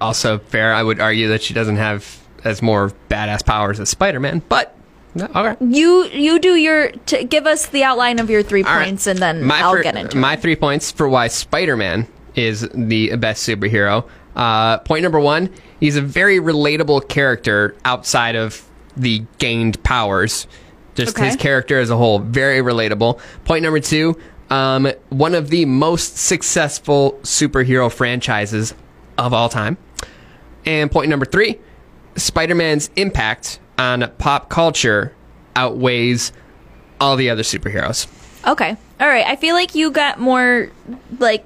Also 0.00 0.38
fair. 0.38 0.74
I 0.74 0.82
would 0.82 1.00
argue 1.00 1.28
that 1.28 1.42
she 1.42 1.54
doesn't 1.54 1.76
have 1.76 2.18
as 2.44 2.62
more 2.62 2.92
badass 3.08 3.44
powers 3.44 3.78
as 3.78 3.88
Spider 3.88 4.18
Man, 4.18 4.42
but 4.48 4.76
no, 5.14 5.26
okay. 5.34 5.56
You 5.64 6.04
you 6.06 6.38
do 6.38 6.54
your 6.54 6.90
t- 7.06 7.24
give 7.24 7.46
us 7.46 7.66
the 7.66 7.84
outline 7.84 8.18
of 8.18 8.30
your 8.30 8.42
three 8.42 8.62
right. 8.62 8.84
points 8.86 9.06
and 9.06 9.18
then 9.18 9.44
my 9.44 9.60
I'll 9.60 9.72
fir- 9.72 9.82
get 9.82 9.96
into 9.96 10.16
my 10.16 10.34
it. 10.34 10.40
three 10.40 10.56
points 10.56 10.90
for 10.90 11.08
why 11.08 11.28
Spider-Man 11.28 12.06
is 12.34 12.66
the 12.74 13.14
best 13.16 13.46
superhero. 13.46 14.08
Uh, 14.34 14.78
point 14.78 15.02
number 15.02 15.20
one: 15.20 15.50
he's 15.80 15.96
a 15.96 16.00
very 16.02 16.38
relatable 16.38 17.08
character 17.08 17.74
outside 17.84 18.36
of 18.36 18.66
the 18.96 19.22
gained 19.38 19.82
powers. 19.82 20.46
Just 20.94 21.16
Okay. 21.16 21.26
his 21.26 21.36
character 21.36 21.78
as 21.78 21.88
a 21.90 21.96
whole, 21.96 22.18
very 22.18 22.60
relatable. 22.60 23.20
Point 23.44 23.62
number 23.64 23.80
two: 23.80 24.18
um, 24.50 24.90
one 25.10 25.34
of 25.34 25.50
the 25.50 25.64
most 25.66 26.16
successful 26.18 27.18
superhero 27.22 27.92
franchises 27.92 28.74
of 29.18 29.32
all 29.34 29.48
time. 29.50 29.76
And 30.64 30.90
point 30.90 31.10
number 31.10 31.26
three: 31.26 31.58
Spider-Man's 32.16 32.90
impact 32.96 33.58
on 33.82 34.10
pop 34.18 34.48
culture 34.48 35.12
outweighs 35.56 36.32
all 37.00 37.16
the 37.16 37.28
other 37.30 37.42
superheroes. 37.42 38.06
Okay. 38.46 38.76
All 39.00 39.08
right. 39.08 39.26
I 39.26 39.36
feel 39.36 39.54
like 39.54 39.74
you 39.74 39.90
got 39.90 40.18
more 40.20 40.70
like 41.18 41.44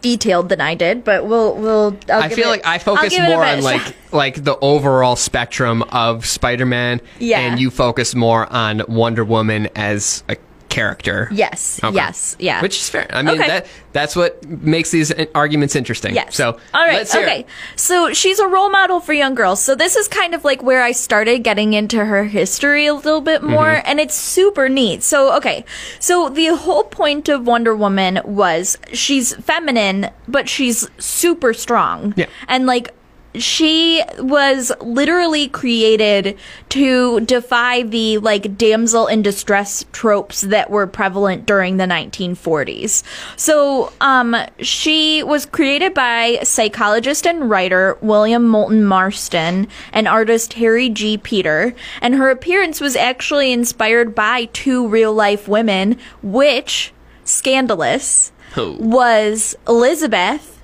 detailed 0.00 0.48
than 0.48 0.60
I 0.60 0.74
did, 0.74 1.04
but 1.04 1.26
we'll 1.26 1.54
we'll 1.56 1.96
I'll 2.08 2.22
I 2.22 2.28
give 2.28 2.36
feel 2.38 2.48
it- 2.48 2.50
like 2.50 2.66
I 2.66 2.78
focus 2.78 3.10
give 3.10 3.22
it 3.24 3.26
a 3.26 3.30
more 3.30 3.44
on 3.44 3.62
like 3.62 3.94
like 4.12 4.42
the 4.44 4.56
overall 4.60 5.16
spectrum 5.16 5.82
of 5.84 6.26
Spider-Man, 6.26 7.00
Yeah. 7.18 7.40
and 7.40 7.60
you 7.60 7.70
focus 7.70 8.14
more 8.14 8.52
on 8.52 8.82
Wonder 8.88 9.24
Woman 9.24 9.68
as 9.74 10.22
a 10.28 10.36
character. 10.72 11.28
Yes. 11.30 11.78
Okay. 11.84 11.94
Yes. 11.94 12.34
Yeah. 12.38 12.62
Which 12.62 12.78
is 12.78 12.88
fair. 12.88 13.06
I 13.12 13.20
mean, 13.22 13.34
Okay. 13.38 13.46
that 13.46 13.66
that's 13.92 14.16
what 14.16 14.42
makes 14.48 14.90
these 14.90 15.12
arguments 15.34 15.76
interesting. 15.76 16.14
Yes. 16.14 16.34
So, 16.34 16.58
all 16.72 16.86
right. 16.86 17.06
okay. 17.14 17.40
it. 17.40 17.46
So 17.76 18.12
she's 18.14 18.38
a 18.38 18.48
role 18.48 18.70
model 18.70 18.98
for 19.00 19.12
young 19.12 19.34
girls. 19.34 19.62
So 19.62 19.74
this 19.74 19.96
is 19.96 20.08
kind 20.08 20.34
of 20.34 20.44
like 20.44 20.62
where 20.62 20.82
I 20.82 20.92
started 20.92 21.44
getting 21.44 21.74
into 21.74 22.02
her 22.02 22.24
history 22.24 22.86
a 22.86 22.94
little 22.94 23.20
bit 23.20 23.42
more, 23.42 23.66
Mm-hmm. 23.76 23.86
and 23.90 24.00
it's 24.00 24.14
super 24.14 24.68
neat. 24.70 25.02
So 25.02 25.36
okay. 25.36 25.64
So 26.00 26.30
the 26.30 26.56
whole 26.56 26.84
point 26.84 27.28
of 27.28 27.46
Wonder 27.46 27.76
Woman 27.76 28.20
was 28.24 28.78
she's 28.94 29.34
feminine, 29.36 30.08
but 30.26 30.48
she's 30.48 30.88
super 30.98 31.52
strong. 31.52 32.14
Yeah. 32.16 32.26
And 32.48 32.64
like 32.66 32.94
she 33.34 34.02
was 34.18 34.72
literally 34.80 35.48
created 35.48 36.36
to 36.70 37.20
defy 37.20 37.82
the 37.82 38.18
like 38.18 38.56
damsel 38.58 39.06
in 39.06 39.22
distress 39.22 39.84
tropes 39.92 40.42
that 40.42 40.70
were 40.70 40.86
prevalent 40.86 41.46
during 41.46 41.76
the 41.76 41.84
1940s. 41.84 43.02
So, 43.36 43.92
um, 44.00 44.36
she 44.58 45.22
was 45.22 45.46
created 45.46 45.94
by 45.94 46.40
psychologist 46.42 47.26
and 47.26 47.48
writer 47.48 47.96
William 48.00 48.46
Moulton 48.46 48.84
Marston 48.84 49.68
and 49.92 50.06
artist 50.06 50.54
Harry 50.54 50.88
G. 50.88 51.16
Peter, 51.18 51.74
and 52.00 52.14
her 52.14 52.30
appearance 52.30 52.80
was 52.80 52.96
actually 52.96 53.52
inspired 53.52 54.14
by 54.14 54.46
two 54.52 54.86
real 54.88 55.12
life 55.12 55.48
women, 55.48 55.98
which 56.22 56.92
scandalous 57.24 58.32
Oh. 58.56 58.76
was 58.78 59.56
Elizabeth 59.66 60.58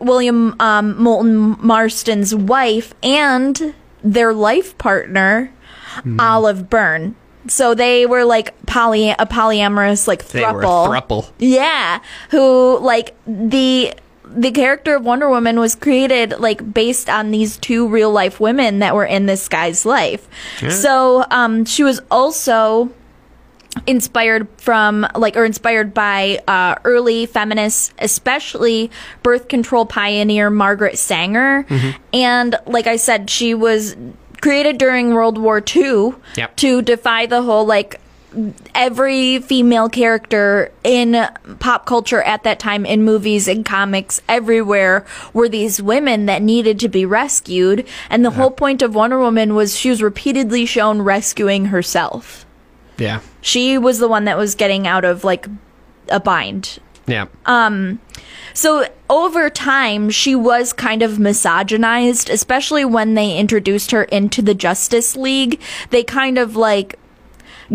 William 0.00 0.54
um, 0.60 0.96
Moulton 1.02 1.56
Marston's 1.60 2.34
wife 2.34 2.94
and 3.02 3.74
their 4.02 4.32
life 4.32 4.76
partner, 4.78 5.50
Hmm. 6.02 6.18
Olive 6.18 6.68
Byrne. 6.68 7.14
So 7.46 7.74
they 7.74 8.04
were 8.06 8.24
like 8.24 8.54
poly 8.66 9.10
a 9.10 9.16
polyamorous 9.26 10.08
like 10.08 10.26
They 10.28 10.40
were 10.40 10.62
a 10.62 10.64
thruple. 10.64 10.88
thruple. 10.88 11.30
Yeah, 11.38 12.00
who 12.30 12.78
like 12.80 13.14
the 13.26 13.94
the 14.24 14.50
character 14.50 14.96
of 14.96 15.04
Wonder 15.04 15.28
Woman 15.28 15.60
was 15.60 15.74
created 15.76 16.40
like 16.40 16.72
based 16.74 17.08
on 17.08 17.30
these 17.30 17.56
two 17.58 17.86
real 17.86 18.10
life 18.10 18.40
women 18.40 18.80
that 18.80 18.94
were 18.96 19.04
in 19.04 19.26
this 19.26 19.46
guy's 19.48 19.84
life. 19.86 20.26
So 20.70 21.24
um, 21.30 21.64
she 21.64 21.84
was 21.84 22.00
also 22.10 22.90
inspired 23.86 24.48
from 24.56 25.06
like 25.14 25.36
or 25.36 25.44
inspired 25.44 25.92
by 25.94 26.40
uh, 26.48 26.74
early 26.84 27.26
feminists 27.26 27.92
especially 27.98 28.90
birth 29.22 29.48
control 29.48 29.84
pioneer 29.86 30.50
margaret 30.50 30.98
sanger. 30.98 31.66
And 32.12 32.56
like 32.66 32.86
i 32.86 32.96
said 32.96 33.30
she 33.30 33.54
was 33.54 33.96
created 34.40 34.78
during 34.78 35.14
world 35.14 35.38
war 35.38 35.62
ii 35.76 36.12
Yep. 36.36 36.56
to 36.56 36.82
defy 36.82 37.26
the 37.26 37.42
whole 37.42 37.64
like 37.66 38.00
every 38.74 39.38
female 39.38 39.88
character 39.88 40.72
in 40.82 41.26
pop 41.60 41.86
culture 41.86 42.20
at 42.22 42.42
that 42.42 42.58
time 42.58 42.84
in 42.84 43.04
movies 43.04 43.46
and 43.48 43.64
comics 43.64 44.20
everywhere 44.28 45.06
were 45.32 45.48
these 45.48 45.80
women 45.80 46.26
that 46.26 46.42
needed 46.42 46.80
to 46.80 46.88
be 46.88 47.06
rescued. 47.06 47.86
And 48.10 48.24
the 48.24 48.30
whole 48.30 48.50
point 48.50 48.82
of 48.82 48.94
wonder 48.94 49.18
woman 49.20 49.54
was 49.54 49.76
she 49.76 49.88
was 49.90 50.02
repeatedly 50.02 50.66
shown 50.66 51.00
rescuing 51.02 51.66
herself 51.66 52.43
Yeah. 52.98 53.20
she 53.40 53.76
was 53.78 53.98
the 53.98 54.08
one 54.08 54.24
that 54.24 54.36
was 54.36 54.54
getting 54.54 54.86
out 54.86 55.04
of 55.04 55.24
like 55.24 55.46
a 56.08 56.20
bind. 56.20 56.78
Yeah. 57.06 57.26
Um 57.46 58.00
so 58.54 58.86
over 59.10 59.50
time, 59.50 60.10
she 60.10 60.36
was 60.36 60.72
kind 60.72 61.02
of 61.02 61.18
misogynized, 61.18 62.30
especially 62.30 62.84
when 62.84 63.14
they 63.14 63.36
introduced 63.36 63.90
her 63.90 64.04
into 64.04 64.42
the 64.42 64.54
Justice 64.54 65.16
League. 65.16 65.60
They 65.90 66.04
kind 66.04 66.38
of 66.38 66.54
like 66.54 66.98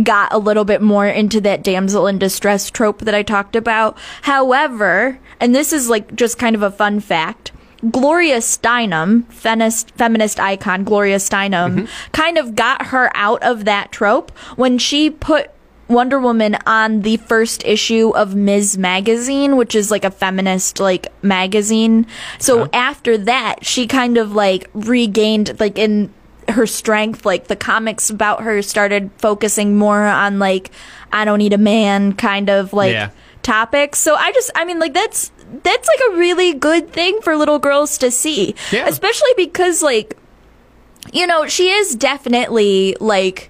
got 0.04 0.32
a 0.34 0.38
little 0.38 0.66
bit 0.66 0.82
more 0.82 1.06
into 1.08 1.42
that 1.42 1.64
damsel 1.64 2.08
in 2.08 2.18
distress 2.18 2.70
trope 2.70 3.00
that 3.00 3.16
I 3.16 3.24
talked 3.24 3.56
about. 3.56 3.98
However, 4.22 5.20
and 5.40 5.54
this 5.54 5.74
is 5.74 5.90
like 5.90 6.16
just 6.16 6.38
kind 6.38 6.56
of 6.56 6.64
a 6.64 6.72
fun 6.72 7.00
fact. 7.00 7.52
Gloria 7.92 8.38
Steinem, 8.38 9.26
feminist, 9.32 9.92
feminist 9.92 10.40
icon 10.40 10.84
Gloria 10.84 11.18
Steinem, 11.18 11.76
mm-hmm. 11.76 12.12
kind 12.12 12.38
of 12.38 12.56
got 12.56 12.88
her 12.88 13.12
out 13.16 13.42
of 13.44 13.66
that 13.66 13.92
trope 13.92 14.32
when 14.56 14.78
she 14.78 15.10
put 15.10 15.52
Wonder 15.88 16.20
Woman 16.20 16.56
on 16.68 17.02
the 17.02 17.18
first 17.18 17.66
issue 17.66 18.12
of 18.12 18.36
Ms. 18.36 18.78
Magazine, 18.78 19.58
which 19.58 19.74
is 19.74 19.90
like 19.90 20.06
a 20.06 20.12
feminist 20.12 20.80
like 20.80 21.08
magazine. 21.24 22.06
So 22.38 22.70
after 22.74 23.18
that, 23.18 23.66
she 23.66 23.88
kind 23.88 24.18
of 24.18 24.34
like 24.34 24.70
regained 24.74 25.60
like 25.60 25.80
in 25.80 26.14
her 26.50 26.68
strength. 26.68 27.26
Like 27.26 27.48
the 27.48 27.56
comics 27.56 28.10
about 28.12 28.44
her 28.44 28.62
started 28.62 29.10
focusing 29.18 29.78
more 29.78 30.06
on 30.06 30.38
like 30.38 30.70
I 31.12 31.26
don't 31.26 31.40
need 31.40 31.54
a 31.54 31.58
man 31.58 32.14
kind 32.14 32.50
of 32.50 32.72
like 32.72 32.92
Yeah. 32.94 33.10
topics. 33.42 33.98
So 33.98 34.14
I 34.14 34.32
just 34.32 34.52
I 34.54 34.66
mean 34.66 34.78
like 34.78 34.94
that's 34.94 35.32
that's 35.64 35.88
like 35.88 36.00
a 36.14 36.18
really 36.18 36.54
good 36.54 36.92
thing 36.92 37.22
for 37.22 37.36
little 37.36 37.60
girls 37.60 37.98
to 38.00 38.12
see. 38.12 38.56
Yeah. 38.72 38.88
Especially 38.88 39.32
because 39.38 39.82
like 39.82 40.16
you 41.14 41.26
know, 41.26 41.48
she 41.48 41.70
is 41.70 41.96
definitely 41.96 42.96
like 43.00 43.50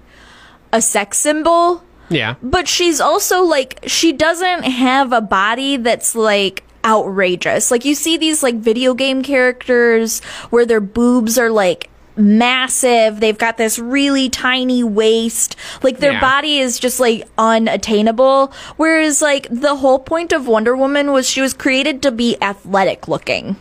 a 0.72 0.80
sex 0.80 1.18
symbol 1.18 1.82
Yeah. 2.08 2.36
but 2.42 2.68
she's 2.68 3.00
also 3.00 3.42
like 3.42 3.80
she 3.86 4.12
doesn't 4.12 4.62
have 4.62 5.12
a 5.12 5.20
body 5.20 5.76
that's 5.76 6.14
like 6.14 6.62
outrageous 6.84 7.70
like 7.70 7.84
you 7.84 7.94
see 7.94 8.16
these 8.16 8.42
like 8.42 8.54
video 8.54 8.94
game 8.94 9.22
characters 9.22 10.20
where 10.48 10.64
their 10.64 10.80
boobs 10.80 11.36
are 11.38 11.50
like 11.50 11.89
massive 12.20 13.18
they've 13.20 13.38
got 13.38 13.56
this 13.56 13.78
really 13.78 14.28
tiny 14.28 14.84
waist 14.84 15.56
like 15.82 15.98
their 15.98 16.12
Yeah. 16.12 16.20
body 16.20 16.58
is 16.58 16.78
just 16.78 17.00
like 17.00 17.26
unattainable 17.38 18.52
whereas 18.76 19.20
like 19.22 19.48
the 19.50 19.76
whole 19.76 19.98
point 19.98 20.32
of 20.32 20.46
wonder 20.46 20.76
woman 20.76 21.12
was 21.12 21.28
she 21.28 21.40
was 21.40 21.54
created 21.54 22.02
to 22.02 22.10
be 22.12 22.36
athletic 22.42 23.08
looking 23.08 23.56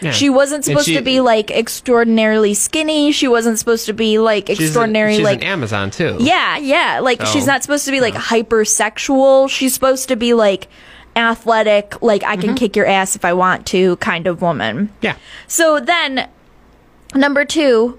Yeah. 0.00 0.10
she 0.10 0.28
wasn't 0.28 0.64
supposed 0.64 0.86
she- 0.86 0.94
to 0.96 1.02
be 1.02 1.20
like 1.20 1.50
extraordinarily 1.50 2.52
skinny 2.54 3.12
she 3.12 3.28
wasn't 3.28 3.58
supposed 3.58 3.86
to 3.86 3.92
be 3.94 4.18
like 4.18 4.48
She's, 4.48 4.60
a- 4.60 4.62
extraordinary 4.64 5.14
she's 5.16 5.24
like 5.24 5.38
an 5.42 5.48
Amazon 5.48 5.90
too. 5.90 6.16
yeah, 6.20 6.58
yeah. 6.58 7.00
Like 7.02 7.20
Oh. 7.22 7.24
she's 7.26 7.46
not 7.46 7.62
supposed 7.62 7.84
to 7.86 7.90
be 7.92 8.00
like 8.00 8.14
hypersexual. 8.14 9.48
She's 9.48 9.72
supposed 9.72 10.08
to 10.08 10.16
be 10.16 10.34
like 10.34 10.68
athletic, 11.14 12.02
like 12.02 12.22
I 12.24 12.36
Mm-hmm. 12.36 12.40
can 12.42 12.54
kick 12.56 12.76
your 12.76 12.86
ass 12.86 13.16
if 13.16 13.24
I 13.24 13.32
want 13.32 13.64
to 13.68 13.96
kind 13.96 14.26
of 14.26 14.42
woman. 14.42 14.90
Yeah. 15.00 15.14
So 15.46 15.80
then 15.80 16.28
number 17.14 17.44
2, 17.44 17.98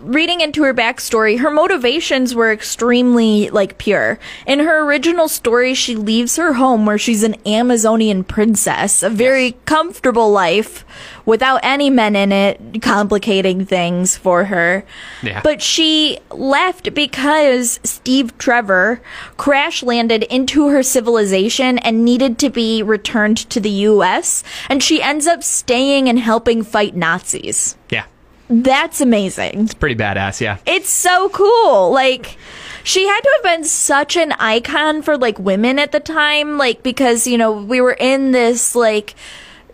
reading 0.00 0.40
into 0.40 0.62
her 0.62 0.74
backstory, 0.74 1.38
her 1.40 1.50
motivations 1.50 2.34
were 2.34 2.52
extremely 2.52 3.50
like 3.50 3.78
pure. 3.78 4.18
In 4.46 4.60
her 4.60 4.82
original 4.82 5.28
story, 5.28 5.74
she 5.74 5.94
leaves 5.94 6.36
her 6.36 6.54
home 6.54 6.86
where 6.86 6.98
she's 6.98 7.22
an 7.22 7.36
Amazonian 7.46 8.24
princess, 8.24 9.02
a 9.02 9.10
very 9.10 9.52
comfortable 9.66 10.30
life 10.30 10.84
without 11.26 11.60
any 11.62 11.90
men 11.90 12.16
in 12.16 12.32
it 12.32 12.82
complicating 12.82 13.64
things 13.64 14.16
for 14.16 14.44
her. 14.46 14.84
Yeah. 15.22 15.42
But 15.42 15.60
she 15.60 16.18
left 16.30 16.94
because 16.94 17.78
Steve 17.84 18.36
Trevor 18.38 19.02
crash 19.36 19.82
landed 19.82 20.22
into 20.24 20.68
her 20.68 20.82
civilization 20.82 21.78
and 21.78 22.04
needed 22.04 22.38
to 22.38 22.50
be 22.50 22.82
returned 22.82 23.36
to 23.50 23.60
the 23.60 23.70
US, 23.70 24.42
and 24.68 24.82
she 24.82 25.02
ends 25.02 25.26
up 25.26 25.42
staying 25.42 26.08
and 26.08 26.18
helping 26.18 26.62
fight 26.62 26.96
Nazis. 26.96 27.76
Yeah. 27.90 28.06
That's 28.50 29.00
amazing. 29.00 29.60
It's 29.60 29.74
pretty 29.74 29.94
badass. 29.94 30.40
Yeah. 30.40 30.58
It's 30.66 30.90
so 30.90 31.28
cool. 31.28 31.92
Like, 31.92 32.36
she 32.82 33.06
had 33.06 33.20
to 33.20 33.30
have 33.36 33.42
been 33.44 33.64
such 33.64 34.16
an 34.16 34.32
icon 34.32 35.02
for 35.02 35.16
like 35.16 35.38
women 35.38 35.78
at 35.78 35.92
the 35.92 36.00
time, 36.00 36.58
like, 36.58 36.82
because, 36.82 37.28
you 37.28 37.38
know, 37.38 37.52
we 37.52 37.80
were 37.80 37.96
in 37.98 38.32
this 38.32 38.74
like 38.74 39.14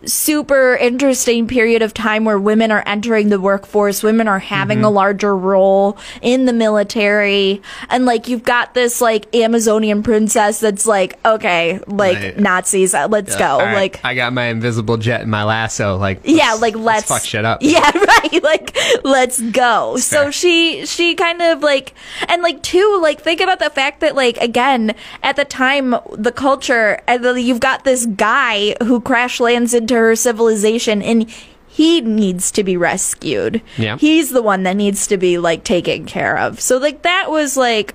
super 0.07 0.77
interesting 0.77 1.47
period 1.47 1.83
of 1.83 1.93
time 1.95 2.25
where 2.25 2.39
women 2.39 2.71
are 2.71 2.83
entering 2.87 3.29
the 3.29 3.41
workforce, 3.41 4.03
women 4.03 4.29
are 4.29 4.39
having 4.39 4.85
a 4.85 4.91
larger 4.91 5.37
role 5.37 5.99
in 6.23 6.45
the 6.47 6.53
military, 6.53 7.63
and 7.89 8.07
like 8.07 8.29
you've 8.29 8.43
got 8.45 8.75
this 8.75 9.01
like 9.01 9.35
Amazonian 9.35 10.03
princess 10.03 10.61
that's 10.61 10.87
like, 10.87 11.19
okay, 11.25 11.81
like 11.87 12.17
Right. 12.17 12.39
Nazis, 12.39 12.95
uh, 12.95 13.09
let's 13.09 13.37
go. 13.37 13.45
All 13.45 13.59
right, 13.61 13.75
Like, 13.75 14.01
I 14.05 14.15
got 14.15 14.33
my 14.33 14.45
invisible 14.47 14.97
jet 14.97 15.23
and 15.23 15.31
my 15.31 15.45
lasso. 15.45 15.97
Like, 15.97 16.21
yeah 16.25 16.55
like 16.55 16.77
let's, 16.77 17.09
fuck 17.09 17.23
shit 17.23 17.45
up. 17.45 17.59
yeah 17.63 17.91
right 17.91 18.43
like 18.43 18.77
let's 19.05 19.41
go 19.41 19.97
so 19.97 20.25
fair. 20.25 20.33
she 20.33 20.87
she 20.87 21.15
kind 21.15 21.43
of 21.43 21.63
like 21.63 21.95
and 22.29 22.43
like 22.43 22.63
too 22.63 22.99
like 23.03 23.21
think 23.21 23.41
about 23.41 23.59
the 23.59 23.71
fact 23.71 24.01
that 24.01 24.15
like 24.15 24.37
again 24.39 24.95
at 25.23 25.37
the 25.37 25.45
time 25.45 25.95
the 26.13 26.33
culture 26.33 27.01
and 27.07 27.25
then 27.25 27.37
you've 27.39 27.61
got 27.61 27.85
this 27.85 28.07
guy 28.07 28.75
who 28.85 29.01
crash 29.01 29.41
lands 29.41 29.75
into 29.75 29.96
her 29.97 30.17
civilization 30.17 31.03
and 31.03 31.29
he 31.69 32.01
needs 32.01 32.51
to 32.53 32.65
be 32.65 32.77
rescued 32.77 33.61
Yeah. 33.77 33.97
he's 33.99 34.31
the 34.31 34.43
one 34.43 34.63
that 34.63 34.77
needs 34.77 35.07
to 35.09 35.17
be 35.17 35.39
like 35.39 35.65
taken 35.65 36.07
care 36.07 36.39
of 36.39 36.61
so 36.61 36.79
like 36.79 37.03
that 37.03 37.31
was 37.31 37.57
like 37.57 37.95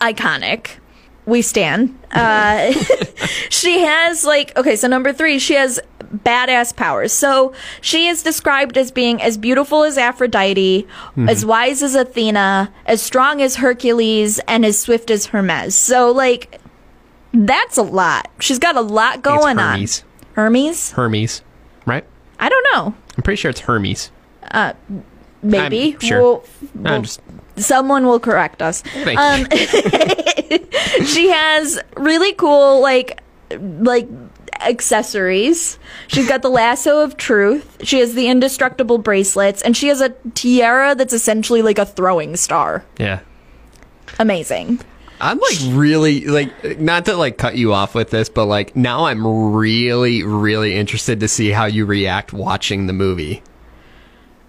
iconic 0.00 0.78
we 1.26 1.42
stand. 1.42 1.98
Uh, 2.12 2.70
she 3.50 3.80
has 3.80 4.24
like 4.24 4.56
okay, 4.56 4.76
so 4.76 4.86
number 4.86 5.12
three, 5.12 5.38
she 5.40 5.54
has 5.54 5.80
badass 6.14 6.74
powers. 6.74 7.12
So 7.12 7.52
she 7.80 8.06
is 8.06 8.22
described 8.22 8.78
as 8.78 8.92
being 8.92 9.20
as 9.20 9.36
beautiful 9.36 9.82
as 9.82 9.98
Aphrodite, 9.98 10.86
as 11.16 11.44
wise 11.44 11.82
as 11.82 11.96
Athena, 11.96 12.72
as 12.86 13.02
strong 13.02 13.42
as 13.42 13.56
Hercules, 13.56 14.38
and 14.46 14.64
as 14.64 14.78
swift 14.78 15.10
as 15.10 15.26
Hermes. 15.26 15.74
So 15.74 16.12
like 16.12 16.60
that's 17.34 17.76
a 17.76 17.82
lot. 17.82 18.30
She's 18.38 18.60
got 18.60 18.76
a 18.76 18.80
lot 18.80 19.22
going 19.22 19.58
on. 19.58 19.84
Hermes? 20.36 20.92
Hermes, 20.92 21.42
right? 21.86 22.04
I 22.38 22.48
don't 22.48 22.66
know. 22.72 22.94
I'm 23.16 23.22
pretty 23.22 23.36
sure 23.40 23.50
it's 23.50 23.60
Hermes. 23.60 24.10
Uh, 24.52 24.74
Maybe. 25.42 25.94
I'm 25.94 26.00
sure. 26.00 26.20
We'll- 26.20 26.44
I'm 26.84 27.02
just 27.02 27.20
someone 27.56 28.06
will 28.06 28.20
correct 28.20 28.60
us. 28.62 28.82
thank 28.82 29.18
Um, 29.18 29.46
you. 29.50 31.06
she 31.06 31.28
has 31.30 31.80
really 31.96 32.32
cool 32.34 32.80
like 32.80 33.20
like 33.58 34.06
accessories. 34.60 35.78
She's 36.08 36.28
got 36.28 36.42
the 36.42 36.50
lasso 36.50 37.02
of 37.02 37.16
truth. 37.16 37.78
She 37.82 37.98
has 38.00 38.14
the 38.14 38.28
indestructible 38.28 38.98
bracelets, 38.98 39.62
and 39.62 39.74
she 39.76 39.88
has 39.88 40.00
a 40.02 40.10
tiara 40.34 40.94
that's 40.94 41.12
essentially 41.14 41.62
like 41.62 41.78
a 41.78 41.86
throwing 41.86 42.36
star. 42.36 42.84
Yeah. 42.98 43.20
Amazing. 44.18 44.80
I'm 45.20 45.38
like 45.38 45.56
really 45.68 46.24
like 46.26 46.78
not 46.78 47.06
to 47.06 47.16
like 47.16 47.38
cut 47.38 47.56
you 47.56 47.72
off 47.72 47.94
with 47.94 48.10
this, 48.10 48.28
but 48.28 48.46
like 48.46 48.76
now 48.76 49.06
I'm 49.06 49.26
really 49.54 50.22
really 50.22 50.74
interested 50.76 51.20
to 51.20 51.28
see 51.28 51.50
how 51.50 51.64
you 51.66 51.86
react 51.86 52.32
watching 52.32 52.86
the 52.86 52.92
movie. 52.92 53.42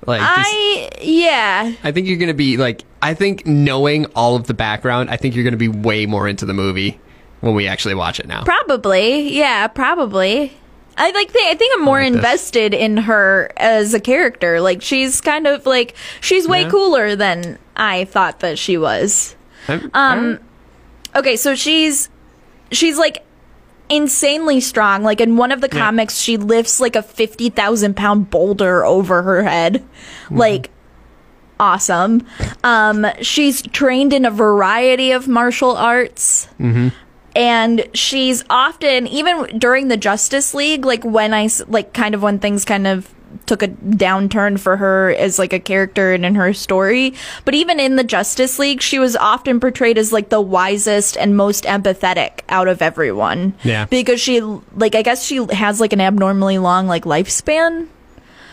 Like 0.05 0.21
just- 0.21 0.49
I 0.49 0.89
yeah. 1.01 1.73
I 1.83 1.91
think 1.91 2.07
you're 2.07 2.17
gonna 2.17 2.33
be 2.33 2.57
like 2.57 2.83
I 3.01 3.13
think 3.13 3.45
knowing 3.45 4.05
all 4.07 4.35
of 4.35 4.47
the 4.47 4.53
background, 4.53 5.09
I 5.09 5.17
think 5.17 5.35
you're 5.35 5.43
gonna 5.43 5.57
be 5.57 5.67
way 5.69 6.05
more 6.05 6.27
into 6.27 6.45
the 6.45 6.53
movie 6.53 6.99
when 7.41 7.53
we 7.55 7.67
actually 7.67 7.95
watch 7.95 8.19
it 8.19 8.27
now. 8.27 8.43
Probably. 8.43 9.33
Yeah, 9.37 9.67
probably. 9.67 10.53
I 10.97 11.11
like 11.11 11.29
think 11.31 11.47
I 11.47 11.55
think 11.55 11.73
I'm 11.75 11.83
more 11.85 11.99
like 12.01 12.07
this. 12.11 12.15
invested 12.17 12.73
in 12.73 12.97
her 12.97 13.51
as 13.57 13.93
a 13.93 13.99
character. 13.99 14.59
Like 14.61 14.81
she's 14.81 15.21
kind 15.21 15.45
of 15.47 15.65
like 15.65 15.95
she's 16.21 16.47
way 16.47 16.63
Yeah. 16.63 16.69
cooler 16.71 17.15
than 17.15 17.57
I 17.75 18.05
thought 18.05 18.39
that 18.39 18.57
she 18.59 18.77
was. 18.77 19.35
I'm- 19.67 19.91
Um 19.93 20.39
Okay, 21.15 21.35
so 21.35 21.55
she's 21.55 22.09
she's 22.71 22.97
like 22.97 23.23
insanely 23.89 24.59
strong. 24.59 25.03
Like 25.03 25.21
in 25.21 25.37
one 25.37 25.51
of 25.51 25.61
the 25.61 25.69
Yeah. 25.71 25.79
comics, 25.79 26.19
she 26.19 26.37
lifts 26.37 26.79
like 26.79 26.95
a 26.95 27.01
fifty 27.03 27.49
thousand 27.49 27.95
pound 27.95 28.29
boulder 28.29 28.85
over 28.85 29.21
her 29.23 29.43
head. 29.43 29.75
Mm-hmm. 30.25 30.37
Like 30.37 30.69
awesome. 31.59 32.25
Um, 32.63 33.07
she's 33.21 33.61
trained 33.61 34.13
in 34.13 34.25
a 34.25 34.31
variety 34.31 35.11
of 35.11 35.27
martial 35.27 35.75
arts. 35.75 36.47
Mm-hmm. 36.59 36.89
And 37.35 37.87
she's 37.93 38.43
often, 38.49 39.05
even 39.07 39.59
during 39.59 39.89
the 39.89 39.97
Justice 39.97 40.53
League, 40.55 40.85
like 40.85 41.03
when 41.03 41.33
I, 41.35 41.49
like 41.67 41.93
kind 41.93 42.15
of 42.15 42.23
when 42.23 42.39
things 42.39 42.65
kind 42.65 42.87
of 42.87 43.13
took 43.45 43.61
a 43.61 43.67
downturn 43.67 44.59
for 44.59 44.77
her 44.77 45.11
as 45.11 45.37
like 45.39 45.53
a 45.53 45.59
character 45.59 46.13
and 46.13 46.25
in 46.25 46.35
her 46.35 46.53
story. 46.53 47.13
But 47.45 47.53
even 47.53 47.79
in 47.79 47.95
the 47.95 48.03
Justice 48.03 48.59
League, 48.59 48.81
she 48.81 48.99
was 48.99 49.15
often 49.15 49.59
portrayed 49.59 49.97
as 49.97 50.11
like 50.11 50.29
the 50.29 50.41
wisest 50.41 51.17
and 51.17 51.37
most 51.37 51.63
empathetic 51.65 52.39
out 52.49 52.67
of 52.67 52.81
everyone. 52.81 53.53
Yeah. 53.63 53.85
Because 53.85 54.19
she, 54.19 54.41
like, 54.41 54.95
I 54.95 55.01
guess 55.01 55.23
she 55.23 55.45
has 55.51 55.79
like 55.79 55.93
an 55.93 56.01
abnormally 56.01 56.57
long, 56.57 56.87
like, 56.87 57.03
lifespan. 57.03 57.87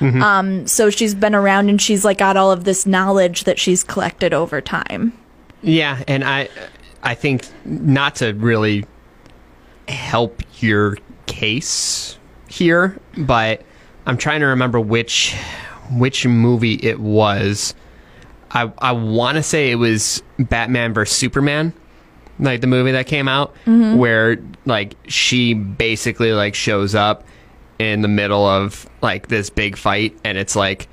Um, 0.00 0.66
so 0.66 0.90
she's 0.90 1.14
been 1.14 1.34
around 1.34 1.70
and 1.70 1.80
she's 1.80 2.04
like 2.04 2.18
got 2.18 2.36
all 2.36 2.52
of 2.52 2.64
this 2.64 2.84
knowledge 2.84 3.44
that 3.44 3.58
she's 3.58 3.82
collected 3.82 4.34
over 4.34 4.60
time. 4.60 5.14
Yeah, 5.62 6.02
and 6.06 6.22
I 6.22 6.50
I 7.02 7.14
think 7.14 7.46
not 7.64 8.16
to 8.16 8.32
really 8.32 8.84
help 9.88 10.42
your 10.60 10.98
case 11.24 12.18
here, 12.48 12.98
but 13.16 13.62
I'm 14.06 14.16
trying 14.16 14.40
to 14.40 14.46
remember 14.46 14.80
which 14.80 15.34
which 15.90 16.26
movie 16.26 16.74
it 16.74 17.00
was. 17.00 17.74
I 18.50 18.72
I 18.78 18.92
want 18.92 19.36
to 19.36 19.42
say 19.42 19.70
it 19.70 19.76
was 19.76 20.22
Batman 20.38 20.94
vs 20.94 21.16
Superman, 21.16 21.72
like 22.38 22.60
the 22.60 22.66
movie 22.66 22.92
that 22.92 23.06
came 23.06 23.28
out 23.28 23.54
mm-hmm. 23.66 23.96
where 23.96 24.38
like 24.66 24.96
she 25.08 25.54
basically 25.54 26.32
like 26.32 26.54
shows 26.54 26.94
up 26.94 27.24
in 27.78 28.02
the 28.02 28.08
middle 28.08 28.46
of 28.46 28.88
like 29.02 29.28
this 29.28 29.50
big 29.50 29.76
fight 29.76 30.16
and 30.24 30.38
it's 30.38 30.54
like, 30.54 30.88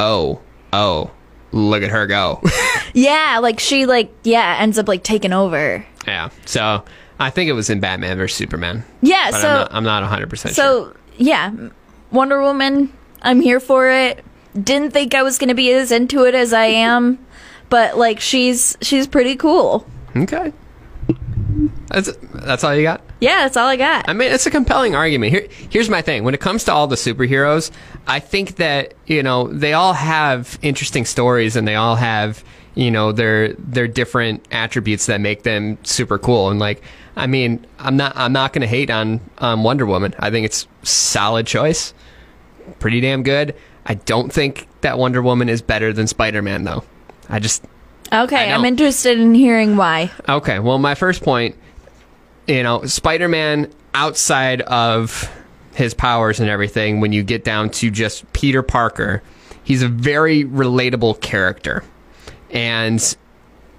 "Oh, 0.00 0.40
oh, 0.72 1.10
look 1.52 1.82
at 1.82 1.90
her 1.90 2.06
go." 2.06 2.42
Yeah, 2.96 3.40
like 3.42 3.60
she 3.60 3.84
like 3.84 4.10
yeah 4.24 4.56
ends 4.58 4.78
up 4.78 4.88
like 4.88 5.02
taking 5.02 5.34
over. 5.34 5.84
Yeah. 6.06 6.30
So 6.46 6.82
I 7.20 7.28
think 7.28 7.50
it 7.50 7.52
was 7.52 7.68
in 7.68 7.78
Batman 7.78 8.16
vs 8.16 8.34
Superman. 8.34 8.84
Yeah, 9.02 9.32
But 9.32 9.40
so 9.42 9.48
I'm 9.48 9.54
not, 9.58 9.74
I'm 9.74 9.84
not 9.84 10.02
100 10.02 10.30
percent 10.30 10.54
sure. 10.54 10.64
so 10.64 10.96
yeah, 11.18 11.52
Wonder 12.10 12.40
Woman. 12.42 12.92
I'm 13.22 13.40
here 13.40 13.60
for 13.60 13.90
it. 13.90 14.24
Didn't 14.54 14.92
think 14.92 15.14
I 15.14 15.22
was 15.22 15.38
gonna 15.38 15.54
be 15.54 15.72
as 15.72 15.92
into 15.92 16.24
it 16.24 16.34
as 16.34 16.52
I 16.52 16.66
am, 16.66 17.18
but 17.68 17.98
like 17.98 18.20
she's 18.20 18.76
she's 18.80 19.06
pretty 19.06 19.36
cool. 19.36 19.86
Okay. 20.16 20.52
That's 21.88 22.10
that's 22.34 22.64
all 22.64 22.74
you 22.74 22.82
got. 22.82 23.00
Yeah, 23.20 23.44
that's 23.44 23.56
all 23.56 23.68
I 23.68 23.76
got. 23.76 24.08
I 24.08 24.12
mean, 24.12 24.30
it's 24.30 24.46
a 24.46 24.50
compelling 24.50 24.94
argument. 24.94 25.32
Here, 25.32 25.48
here's 25.70 25.88
my 25.88 26.02
thing. 26.02 26.24
When 26.24 26.34
it 26.34 26.40
comes 26.40 26.64
to 26.64 26.72
all 26.72 26.86
the 26.86 26.96
superheroes, 26.96 27.70
I 28.06 28.20
think 28.20 28.56
that 28.56 28.94
you 29.06 29.22
know 29.22 29.48
they 29.48 29.72
all 29.72 29.92
have 29.92 30.58
interesting 30.62 31.04
stories 31.04 31.56
and 31.56 31.66
they 31.66 31.74
all 31.74 31.96
have 31.96 32.44
you 32.76 32.90
know 32.90 33.10
their 33.10 33.54
their 33.54 33.88
different 33.88 34.46
attributes 34.52 35.06
that 35.06 35.20
make 35.20 35.42
them 35.42 35.78
super 35.82 36.18
cool. 36.18 36.50
And 36.50 36.60
like, 36.60 36.82
I 37.16 37.26
mean, 37.26 37.66
I'm 37.80 37.96
not 37.96 38.12
I'm 38.14 38.32
not 38.32 38.52
going 38.52 38.60
to 38.60 38.68
hate 38.68 38.90
on 38.90 39.20
on 39.38 39.64
Wonder 39.64 39.86
Woman. 39.86 40.14
I 40.20 40.30
think 40.30 40.46
it's 40.46 40.68
solid 40.84 41.48
choice, 41.48 41.92
pretty 42.78 43.00
damn 43.00 43.24
good. 43.24 43.56
I 43.84 43.94
don't 43.94 44.32
think 44.32 44.68
that 44.82 44.98
Wonder 44.98 45.22
Woman 45.22 45.48
is 45.48 45.62
better 45.62 45.92
than 45.92 46.06
Spider 46.06 46.42
Man 46.42 46.62
though. 46.62 46.84
I 47.28 47.40
just 47.40 47.64
Okay, 48.12 48.52
I 48.52 48.54
I'm 48.54 48.64
interested 48.64 49.18
in 49.18 49.34
hearing 49.34 49.76
why. 49.76 50.12
Okay, 50.28 50.58
well, 50.60 50.78
my 50.78 50.94
first 50.94 51.22
point, 51.22 51.56
you 52.46 52.62
know, 52.62 52.84
Spider 52.84 53.26
Man 53.26 53.72
outside 53.94 54.60
of 54.62 55.30
his 55.74 55.94
powers 55.94 56.40
and 56.40 56.48
everything, 56.48 57.00
when 57.00 57.12
you 57.12 57.22
get 57.22 57.42
down 57.42 57.70
to 57.70 57.90
just 57.90 58.30
Peter 58.32 58.62
Parker, 58.62 59.22
he's 59.64 59.82
a 59.82 59.88
very 59.88 60.44
relatable 60.44 61.20
character. 61.20 61.82
And 62.50 63.16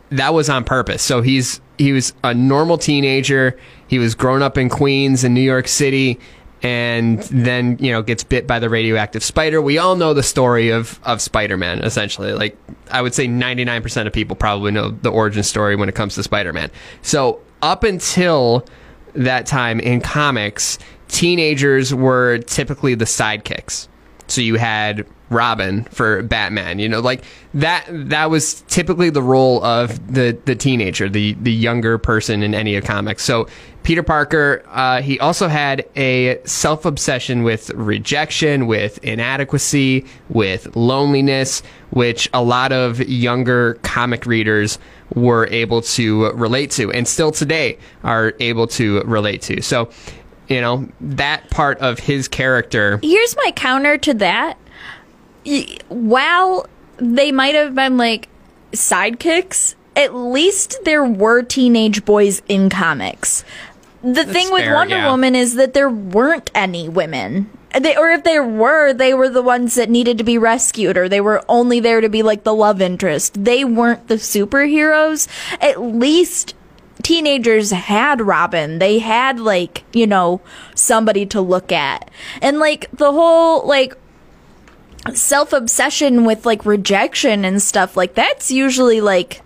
that 0.10 0.34
was 0.34 0.49
on 0.49 0.63
purpose. 0.63 1.01
So 1.01 1.21
he's 1.21 1.62
he 1.77 1.91
was 1.91 2.13
a 2.23 2.34
normal 2.34 2.77
teenager. 2.77 3.58
He 3.88 3.99
was 3.99 4.15
grown 4.15 4.41
up 4.41 4.58
in 4.58 4.69
Queens 4.69 5.23
in 5.23 5.34
New 5.34 5.41
York 5.41 5.67
City 5.67 6.19
and 6.63 7.21
then, 7.23 7.77
you 7.80 7.91
know, 7.91 8.01
gets 8.01 8.23
bit 8.23 8.47
by 8.47 8.58
the 8.58 8.67
radioactive 8.69 9.23
spider. 9.23 9.62
We 9.62 9.77
all 9.77 9.95
know 9.95 10.13
the 10.13 10.23
story 10.23 10.69
of 10.69 10.99
of 11.03 11.21
Spider-Man 11.21 11.80
essentially. 11.80 12.34
Like 12.34 12.58
I 12.91 13.01
would 13.01 13.13
say 13.13 13.27
99% 13.27 14.08
of 14.08 14.13
people 14.13 14.36
probably 14.36 14.71
know 14.71 14.89
the 14.89 15.10
origin 15.10 15.43
story 15.43 15.75
when 15.75 15.89
it 15.89 15.95
comes 15.95 16.15
to 16.15 16.23
Spider-Man. 16.23 16.71
So, 17.01 17.41
up 17.62 17.84
until 17.84 18.65
that 19.13 19.45
time 19.45 19.80
in 19.80 19.99
comics, 19.99 20.77
teenagers 21.08 21.93
were 21.93 22.39
typically 22.39 22.95
the 22.95 23.06
sidekicks. 23.06 23.88
So 24.27 24.41
you 24.41 24.55
had 24.55 25.05
Robin 25.29 25.83
for 25.85 26.23
Batman, 26.23 26.79
you 26.79 26.87
know, 26.87 26.99
like 26.99 27.23
that 27.53 27.85
that 27.89 28.29
was 28.29 28.61
typically 28.67 29.09
the 29.09 29.21
role 29.21 29.63
of 29.63 30.13
the 30.13 30.37
the 30.45 30.55
teenager, 30.55 31.09
the 31.09 31.33
the 31.41 31.51
younger 31.51 31.97
person 31.97 32.43
in 32.43 32.53
any 32.53 32.75
of 32.75 32.83
comics. 32.83 33.23
So 33.23 33.47
Peter 33.87 34.03
Parker, 34.03 34.63
uh, 34.67 35.01
he 35.01 35.17
also 35.19 35.47
had 35.47 35.85
a 35.95 36.41
self 36.43 36.85
obsession 36.85 37.43
with 37.43 37.69
rejection, 37.69 38.67
with 38.67 38.99
inadequacy, 39.01 40.05
with 40.27 40.75
loneliness, 40.75 41.63
which 41.91 42.29
a 42.33 42.43
lot 42.43 42.73
of 42.73 42.99
younger 43.07 43.75
comic 43.83 44.25
readers 44.25 44.77
were 45.15 45.47
able 45.47 45.81
to 45.81 46.31
relate 46.31 46.71
to, 46.71 46.91
and 46.91 47.07
still 47.07 47.31
today 47.31 47.77
are 48.03 48.33
able 48.41 48.67
to 48.67 49.01
relate 49.03 49.41
to. 49.43 49.61
So, 49.61 49.89
you 50.47 50.62
know, 50.62 50.88
that 51.01 51.49
part 51.49 51.79
of 51.79 51.99
his 51.99 52.27
character. 52.27 52.99
Here's 53.01 53.36
my 53.36 53.51
counter 53.51 53.97
to 53.97 54.13
that. 54.15 54.57
While 55.89 56.67
they 56.97 57.31
might 57.31 57.55
have 57.55 57.75
been 57.75 57.97
like 57.97 58.27
sidekicks, 58.71 59.75
at 59.95 60.13
least 60.13 60.79
there 60.83 61.03
were 61.03 61.41
teenage 61.41 62.05
boys 62.05 62.41
in 62.47 62.69
comics. 62.69 63.43
The 64.03 64.25
thing 64.25 64.51
with 64.51 64.63
fair, 64.63 64.75
Wonder 64.75 64.97
yeah. 64.97 65.10
Woman 65.12 65.36
is 65.36 65.55
that 65.55 65.73
there 65.73 65.89
weren't 65.89 66.51
any 66.53 66.88
women. 66.88 67.49
They, 67.77 67.97
or 67.97 68.10
if 68.10 68.23
there 68.23 68.43
were, 68.43 68.93
they 68.93 69.13
were 69.13 69.29
the 69.29 69.41
ones 69.41 69.75
that 69.75 69.89
needed 69.89 70.17
to 70.19 70.23
be 70.23 70.38
rescued, 70.38 70.97
or 70.97 71.10
they 71.10 71.21
were 71.21 71.43
only 71.49 71.79
there 71.79 71.99
to 72.01 72.10
be 72.10 72.23
like 72.23 72.43
the 72.43 72.53
love 72.53 72.81
interest. 72.81 73.43
They 73.43 73.65
weren't 73.65 74.07
the 74.07 74.15
superheroes. 74.15 75.27
At 75.60 75.81
least 75.81 76.55
teenagers 77.07 77.71
had 77.71 78.19
Robin. 78.19 78.79
They 78.79 78.99
had 78.99 79.39
like, 79.39 79.85
you 79.93 80.05
know, 80.05 80.41
somebody 80.75 81.25
to 81.27 81.39
look 81.39 81.71
at. 81.71 82.11
And 82.41 82.59
like 82.59 82.91
the 82.91 83.13
whole 83.13 83.65
like 83.65 83.97
self 85.13 85.53
obsession 85.53 86.25
with 86.25 86.45
like 86.45 86.65
rejection 86.65 87.45
and 87.45 87.61
stuff 87.61 87.95
like 87.95 88.15
that's 88.15 88.51
usually 88.51 88.99
like 88.99 89.41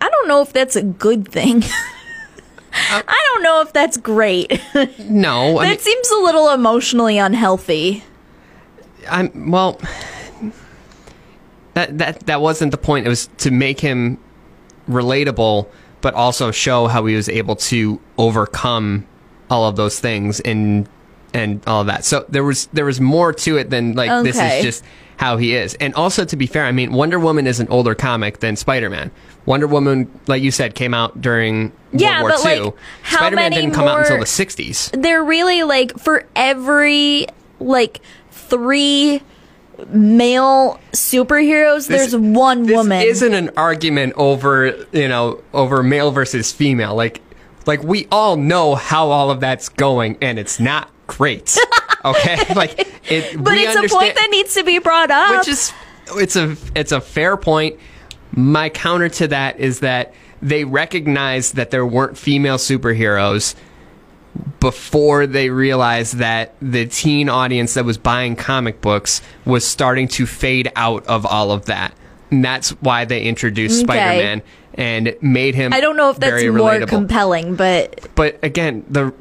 I 0.00 0.08
don't 0.10 0.26
know 0.26 0.42
if 0.42 0.52
that's 0.52 0.74
a 0.74 0.82
good 0.82 1.28
thing. 1.28 1.62
I 2.72 3.28
don't 3.32 3.42
know 3.44 3.60
if 3.60 3.72
that's 3.72 3.96
great. 3.96 4.60
No, 4.98 5.58
I 5.58 5.64
mean, 5.64 5.70
that 5.70 5.80
seems 5.80 6.10
a 6.10 6.16
little 6.16 6.50
emotionally 6.50 7.18
unhealthy. 7.18 8.02
I'm 9.08 9.50
well. 9.50 9.80
That 11.74 11.98
that 11.98 12.26
that 12.26 12.40
wasn't 12.40 12.72
the 12.72 12.78
point. 12.78 13.06
It 13.06 13.08
was 13.08 13.28
to 13.38 13.50
make 13.52 13.78
him 13.78 14.18
relatable, 14.88 15.68
but 16.02 16.12
also 16.14 16.50
show 16.50 16.86
how 16.88 17.06
he 17.06 17.16
was 17.16 17.28
able 17.30 17.56
to 17.56 17.98
overcome 18.18 19.06
all 19.48 19.66
of 19.66 19.76
those 19.76 19.98
things 19.98 20.40
and 20.40 20.88
and 21.34 21.62
all 21.66 21.80
of 21.80 21.86
that. 21.86 22.04
So 22.04 22.26
there 22.28 22.44
was 22.44 22.66
there 22.74 22.84
was 22.84 23.00
more 23.00 23.32
to 23.32 23.56
it 23.56 23.70
than 23.70 23.94
like 23.94 24.24
this 24.24 24.36
is 24.38 24.62
just 24.62 24.84
how 25.16 25.36
he 25.38 25.54
is. 25.54 25.74
And 25.74 25.94
also 25.94 26.24
to 26.26 26.36
be 26.36 26.46
fair, 26.46 26.64
I 26.66 26.72
mean 26.72 26.92
Wonder 26.92 27.18
Woman 27.18 27.46
is 27.46 27.60
an 27.60 27.68
older 27.68 27.94
comic 27.94 28.40
than 28.40 28.56
Spider 28.56 28.90
Man. 28.90 29.10
Wonder 29.46 29.66
Woman, 29.66 30.10
like 30.26 30.42
you 30.42 30.50
said, 30.50 30.74
came 30.74 30.94
out 30.94 31.20
during 31.20 31.72
Yeah, 31.92 32.22
World 32.22 32.34
War 32.44 32.44
but, 32.44 32.56
II. 32.56 32.60
like, 32.64 32.74
Spider 33.06 33.36
Man 33.36 33.50
didn't 33.52 33.72
come 33.72 33.88
out 33.88 34.00
until 34.00 34.18
the 34.18 34.24
'60s. 34.24 35.00
They're 35.00 35.24
really 35.24 35.62
like 35.62 35.98
for 35.98 36.26
every 36.36 37.26
like 37.60 38.00
three 38.30 39.22
male 39.88 40.80
superheroes, 40.92 41.88
there's 41.88 42.16
one 42.16 42.64
this 42.64 42.76
woman. 42.76 43.02
isn't 43.02 43.34
an 43.34 43.50
argument 43.56 44.14
over 44.16 44.86
you 44.92 45.08
know 45.08 45.42
over 45.52 45.82
male 45.82 46.10
versus 46.10 46.52
female. 46.52 46.94
Like 46.94 47.20
like 47.66 47.82
we 47.82 48.06
all 48.10 48.36
know 48.36 48.74
how 48.74 49.10
all 49.10 49.30
of 49.30 49.40
that's 49.40 49.68
going 49.68 50.18
and 50.20 50.38
it's 50.38 50.60
not 50.60 50.90
great. 51.06 51.56
Okay? 52.04 52.36
Like 52.56 52.80
it 53.08 53.40
but 53.40 53.52
we 53.52 53.60
it's 53.64 53.76
a 53.92 53.96
point 53.96 54.16
that 54.16 54.28
needs 54.32 54.54
to 54.54 54.64
be 54.64 54.80
brought 54.80 55.12
up. 55.12 55.38
which 55.38 55.46
is 55.46 55.72
it's 56.16 56.34
a 56.34 56.56
it's 56.74 56.90
a 56.90 57.00
fair 57.00 57.36
point. 57.36 57.78
My 58.32 58.70
counter 58.70 59.08
to 59.08 59.28
that 59.28 59.60
is 59.60 59.80
that 59.80 60.12
they 60.40 60.64
recognized 60.64 61.54
that 61.54 61.70
there 61.70 61.86
weren't 61.86 62.18
female 62.18 62.56
superheroes 62.56 63.54
before 64.62 65.26
they 65.26 65.50
realized 65.50 66.18
that 66.18 66.54
the 66.62 66.86
teen 66.86 67.28
audience 67.28 67.74
that 67.74 67.84
was 67.84 67.98
buying 67.98 68.36
comic 68.36 68.80
books 68.80 69.20
was 69.44 69.66
starting 69.66 70.06
to 70.06 70.24
fade 70.24 70.70
out 70.76 71.04
of 71.06 71.26
all 71.26 71.50
of 71.50 71.66
that. 71.66 71.92
And 72.30 72.44
that's 72.44 72.70
why 72.80 73.04
they 73.04 73.24
introduced 73.24 73.82
Okay. 73.84 73.84
Spider-Man 73.84 74.42
and 74.74 75.16
made 75.20 75.56
him 75.56 75.72
I 75.72 75.80
don't 75.80 75.96
know 75.96 76.10
if 76.10 76.18
that's 76.18 76.44
more 76.44 76.52
relatable. 76.52 76.88
compelling, 76.88 77.56
but 77.56 78.08
but 78.14 78.38
again, 78.42 78.84
the 78.88 79.12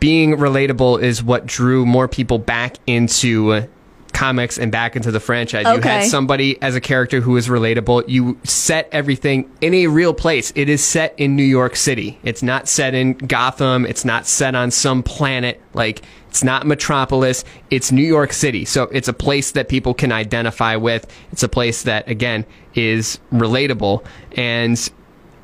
being 0.00 0.36
relatable 0.36 1.00
is 1.00 1.22
what 1.22 1.46
drew 1.46 1.86
more 1.86 2.08
people 2.08 2.38
back 2.38 2.76
into 2.86 3.66
comics 4.14 4.58
and 4.58 4.72
back 4.72 4.96
into 4.96 5.10
the 5.10 5.20
franchise. 5.20 5.66
You 5.66 5.80
had 5.80 6.04
somebody 6.04 6.60
as 6.62 6.74
a 6.74 6.80
character 6.80 7.20
who 7.20 7.32
was 7.32 7.48
relatable. 7.48 8.08
You 8.08 8.38
set 8.44 8.88
everything 8.92 9.50
in 9.60 9.74
a 9.74 9.88
real 9.88 10.14
place. 10.14 10.52
It 10.54 10.68
is 10.68 10.82
set 10.82 11.14
in 11.18 11.36
New 11.36 11.44
York 11.44 11.76
City. 11.76 12.18
It's 12.22 12.42
not 12.42 12.68
set 12.68 12.94
in 12.94 13.14
Gotham. 13.14 13.84
It's 13.84 14.04
not 14.04 14.26
set 14.26 14.54
on 14.54 14.70
some 14.70 15.02
planet. 15.02 15.60
Like, 15.74 16.02
it's 16.28 16.42
not 16.42 16.66
Metropolis. 16.66 17.44
It's 17.70 17.92
New 17.92 18.02
York 18.02 18.32
City. 18.32 18.64
So 18.64 18.84
it's 18.84 19.08
a 19.08 19.12
place 19.12 19.52
that 19.52 19.68
people 19.68 19.92
can 19.92 20.12
identify 20.12 20.76
with. 20.76 21.06
It's 21.32 21.42
a 21.42 21.48
place 21.48 21.82
that, 21.82 22.08
again, 22.08 22.46
is 22.74 23.18
relatable. 23.32 24.04
And 24.36 24.78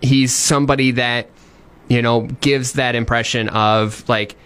he's 0.00 0.35
somebody 0.35 0.92
that 0.92 1.28
you 1.88 2.00
know 2.00 2.22
gives 2.40 2.72
that 2.74 2.94
impression 2.94 3.48
of 3.50 4.09
like 4.09 4.37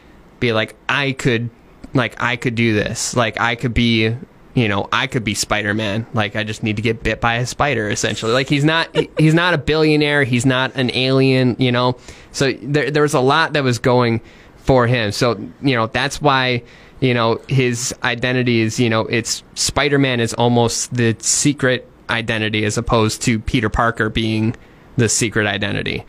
be 0.40 0.52
like 0.52 0.74
i 0.88 1.12
could 1.12 1.50
like 1.94 2.20
i 2.22 2.37
could 2.37 2.54
do 2.54 2.74
this. 2.74 3.16
Like 3.16 3.40
i 3.40 3.54
could 3.54 3.74
be 3.74 4.14
you 4.54 4.68
know 4.68 4.88
i 4.92 5.07
could 5.07 5.24
be 5.24 5.35
spider-man. 5.35 6.07
Like 6.14 6.37
i 6.37 6.44
just 6.44 6.62
need 6.62 6.76
to 6.76 6.83
get 6.83 7.02
bit 7.02 7.20
by 7.20 7.37
a 7.37 7.46
spider 7.46 7.88
essentially. 7.88 8.33
Like 8.33 8.48
he's 8.48 8.64
not 8.64 8.94
he- 8.94 9.11
he's 9.18 9.35
not 9.35 9.54
a 9.54 9.59
billionaire. 9.59 10.24
He's 10.24 10.46
not 10.46 10.74
an 10.74 10.90
alien 10.94 11.57
you 11.59 11.72
know? 11.72 11.96
So 12.33 12.52
there 12.52 12.90
there 12.90 13.02
was 13.02 13.14
a 13.14 13.20
lot 13.20 13.52
that 13.54 13.64
was 13.64 13.78
going 13.78 14.20
for 14.57 14.87
him. 14.87 15.12
So 15.12 15.38
you 15.62 15.74
know 15.76 15.87
that's 15.87 16.20
why 16.20 16.62
you 17.00 17.14
know 17.14 17.40
his 17.48 17.94
identity 18.02 18.61
is 18.61 18.78
you 18.78 18.90
know 18.90 19.02
it's 19.02 19.42
spider-man 19.54 20.20
is 20.20 20.35
almost 20.35 20.94
the 20.94 21.16
secret 21.20 21.88
identity 22.11 22.64
as 22.64 22.76
opposed 22.76 23.22
to 23.22 23.38
peter 23.40 23.70
parker 23.70 24.11
being 24.11 24.54
the 24.96 25.09
secret 25.09 25.46
identity 25.46 26.04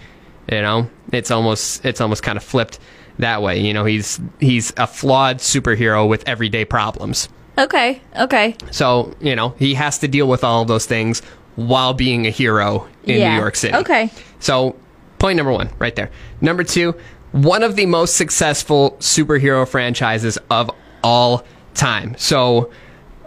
you 0.52 0.62
know, 0.62 0.90
it's 1.12 1.32
almost 1.32 1.84
it's 1.86 2.02
almost 2.02 2.24
kind 2.24 2.38
of 2.38 2.44
flipped 2.44 2.80
that 3.20 3.42
way. 3.42 3.60
You 3.60 3.74
know, 3.74 3.86
he's 3.86 4.20
he's 4.40 4.74
a 4.78 4.88
flawed 4.88 5.38
superhero 5.38 6.08
with 6.08 6.28
everyday 6.28 6.66
problems. 6.66 7.30
okay, 7.58 8.02
okay. 8.18 8.56
So 8.72 9.14
you 9.20 9.36
know, 9.36 9.50
he 9.60 9.74
has 9.76 10.00
to 10.00 10.08
deal 10.08 10.28
with 10.28 10.44
all 10.44 10.62
of 10.62 10.68
those 10.68 10.86
things 10.86 11.22
while 11.56 11.94
being 11.94 12.26
a 12.28 12.30
hero 12.30 12.88
in 13.04 13.20
Yeah. 13.20 13.34
New 13.36 13.40
York 13.42 13.56
City. 13.56 13.76
Okay. 13.76 14.12
So 14.40 14.76
point 15.20 15.38
number 15.38 15.52
one, 15.54 15.70
right 15.80 15.96
there. 15.96 16.12
Number 16.42 16.64
two, 16.64 16.94
one 17.32 17.64
of 17.64 17.76
the 17.76 17.86
most 17.86 18.16
successful 18.18 18.98
superhero 19.00 19.68
franchises 19.68 20.38
of 20.50 20.70
all 21.04 21.46
time. 21.74 22.16
So. 22.18 22.72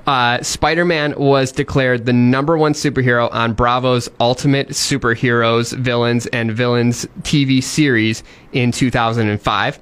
Uh, 0.08 0.42
Spider-Man 0.42 1.14
was 1.18 1.52
declared 1.52 2.06
the 2.06 2.14
number 2.14 2.56
one 2.56 2.72
superhero 2.72 3.30
on 3.30 3.52
Bravo's 3.52 4.08
Ultimate 4.18 4.70
Superheroes, 4.70 5.76
Villains, 5.76 6.24
and 6.28 6.50
Villains 6.50 7.04
TV 7.20 7.62
series 7.62 8.22
in 8.52 8.72
2005 8.72 9.78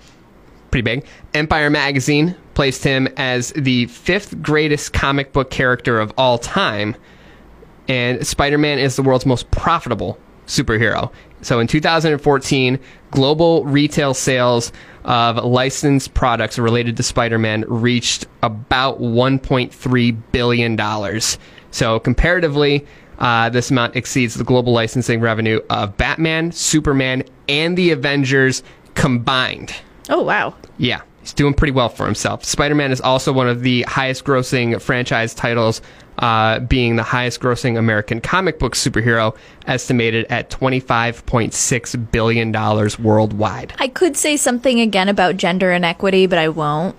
pretty 0.72 0.82
big. 0.82 1.06
Empire 1.32 1.70
Magazine 1.70 2.36
placed 2.54 2.82
him 2.82 3.08
as 3.16 3.52
the 3.52 3.86
fifth 3.86 4.42
greatest 4.42 4.92
comic 4.92 5.32
book 5.32 5.48
character 5.48 6.00
of 6.00 6.12
all 6.18 6.38
time. 6.38 6.96
And 7.88 8.26
Spider 8.26 8.58
Man 8.58 8.80
is 8.80 8.96
the 8.96 9.02
world's 9.02 9.24
most 9.26 9.48
profitable 9.52 10.18
superhero. 10.46 11.12
So 11.42 11.60
in 11.60 11.66
2014, 11.66 12.78
global 13.10 13.64
retail 13.64 14.14
sales 14.14 14.72
of 15.04 15.44
licensed 15.44 16.14
products 16.14 16.58
related 16.58 16.96
to 16.96 17.02
Spider 17.02 17.38
Man 17.38 17.64
reached 17.68 18.26
about 18.42 19.00
$1.3 19.00 20.22
billion. 20.32 21.20
So 21.70 22.00
comparatively, 22.00 22.86
uh, 23.18 23.48
this 23.50 23.70
amount 23.70 23.96
exceeds 23.96 24.34
the 24.34 24.44
global 24.44 24.72
licensing 24.72 25.20
revenue 25.20 25.60
of 25.70 25.96
Batman, 25.96 26.52
Superman, 26.52 27.22
and 27.48 27.76
the 27.76 27.90
Avengers 27.90 28.62
combined. 28.94 29.74
Oh 30.08 30.22
wow. 30.22 30.54
Yeah, 30.78 31.02
he's 31.26 31.34
doing 31.34 31.54
pretty 31.54 31.72
well 31.72 31.88
for 31.88 32.06
himself. 32.06 32.44
Spider 32.44 32.76
Man 32.76 32.92
is 32.92 33.00
also 33.00 33.32
one 33.32 33.48
of 33.48 33.62
the 33.62 33.82
highest 33.82 34.24
grossing 34.24 34.80
franchise 34.80 35.34
titles, 35.34 35.82
uh, 36.18 36.60
being 36.60 36.94
the 36.94 37.02
highest 37.02 37.40
grossing 37.40 37.76
American 37.76 38.20
comic 38.20 38.60
book 38.60 38.74
superhero, 38.74 39.36
estimated 39.66 40.24
at 40.30 40.50
$25.6 40.50 42.12
billion 42.12 42.52
worldwide. 43.04 43.74
I 43.80 43.88
could 43.88 44.16
say 44.16 44.36
something 44.36 44.80
again 44.80 45.08
about 45.08 45.36
gender 45.36 45.72
inequity, 45.72 46.28
but 46.28 46.38
I 46.38 46.48
won't. 46.48 46.94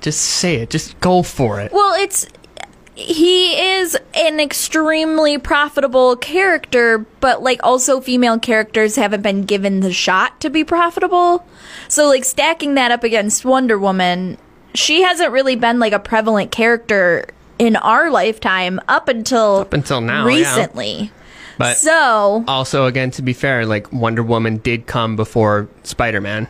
Just 0.00 0.20
say 0.20 0.56
it, 0.56 0.70
just 0.70 0.98
go 0.98 1.22
for 1.22 1.60
it. 1.60 1.72
Well, 1.72 1.94
it's 1.94 2.26
he 2.94 3.52
is 3.78 3.96
an 4.14 4.40
extremely 4.40 5.38
profitable 5.38 6.16
character, 6.16 6.98
but 7.20 7.42
like 7.42 7.60
also 7.62 8.00
female 8.00 8.38
characters 8.38 8.96
haven't 8.96 9.22
been 9.22 9.42
given 9.44 9.80
the 9.80 9.92
shot 9.92 10.40
to 10.40 10.50
be 10.50 10.64
profitable. 10.64 11.44
So 11.88 12.06
like 12.08 12.24
stacking 12.24 12.74
that 12.74 12.90
up 12.90 13.04
against 13.04 13.44
Wonder 13.44 13.78
Woman, 13.78 14.36
she 14.74 15.02
hasn't 15.02 15.32
really 15.32 15.56
been 15.56 15.78
like 15.78 15.92
a 15.92 15.98
prevalent 15.98 16.50
character 16.50 17.26
in 17.58 17.76
our 17.76 18.10
lifetime 18.10 18.80
up 18.88 19.08
until 19.08 19.58
Up 19.58 19.72
until 19.72 20.00
now, 20.00 20.26
yeah. 20.26 20.36
recently. 20.36 21.10
But 21.58 21.76
So 21.76 22.44
also, 22.48 22.86
again, 22.86 23.10
to 23.12 23.22
be 23.22 23.32
fair, 23.34 23.66
like 23.66 23.92
Wonder 23.92 24.22
Woman 24.22 24.58
did 24.58 24.86
come 24.86 25.14
before 25.16 25.68
Spider 25.82 26.20
Man. 26.20 26.48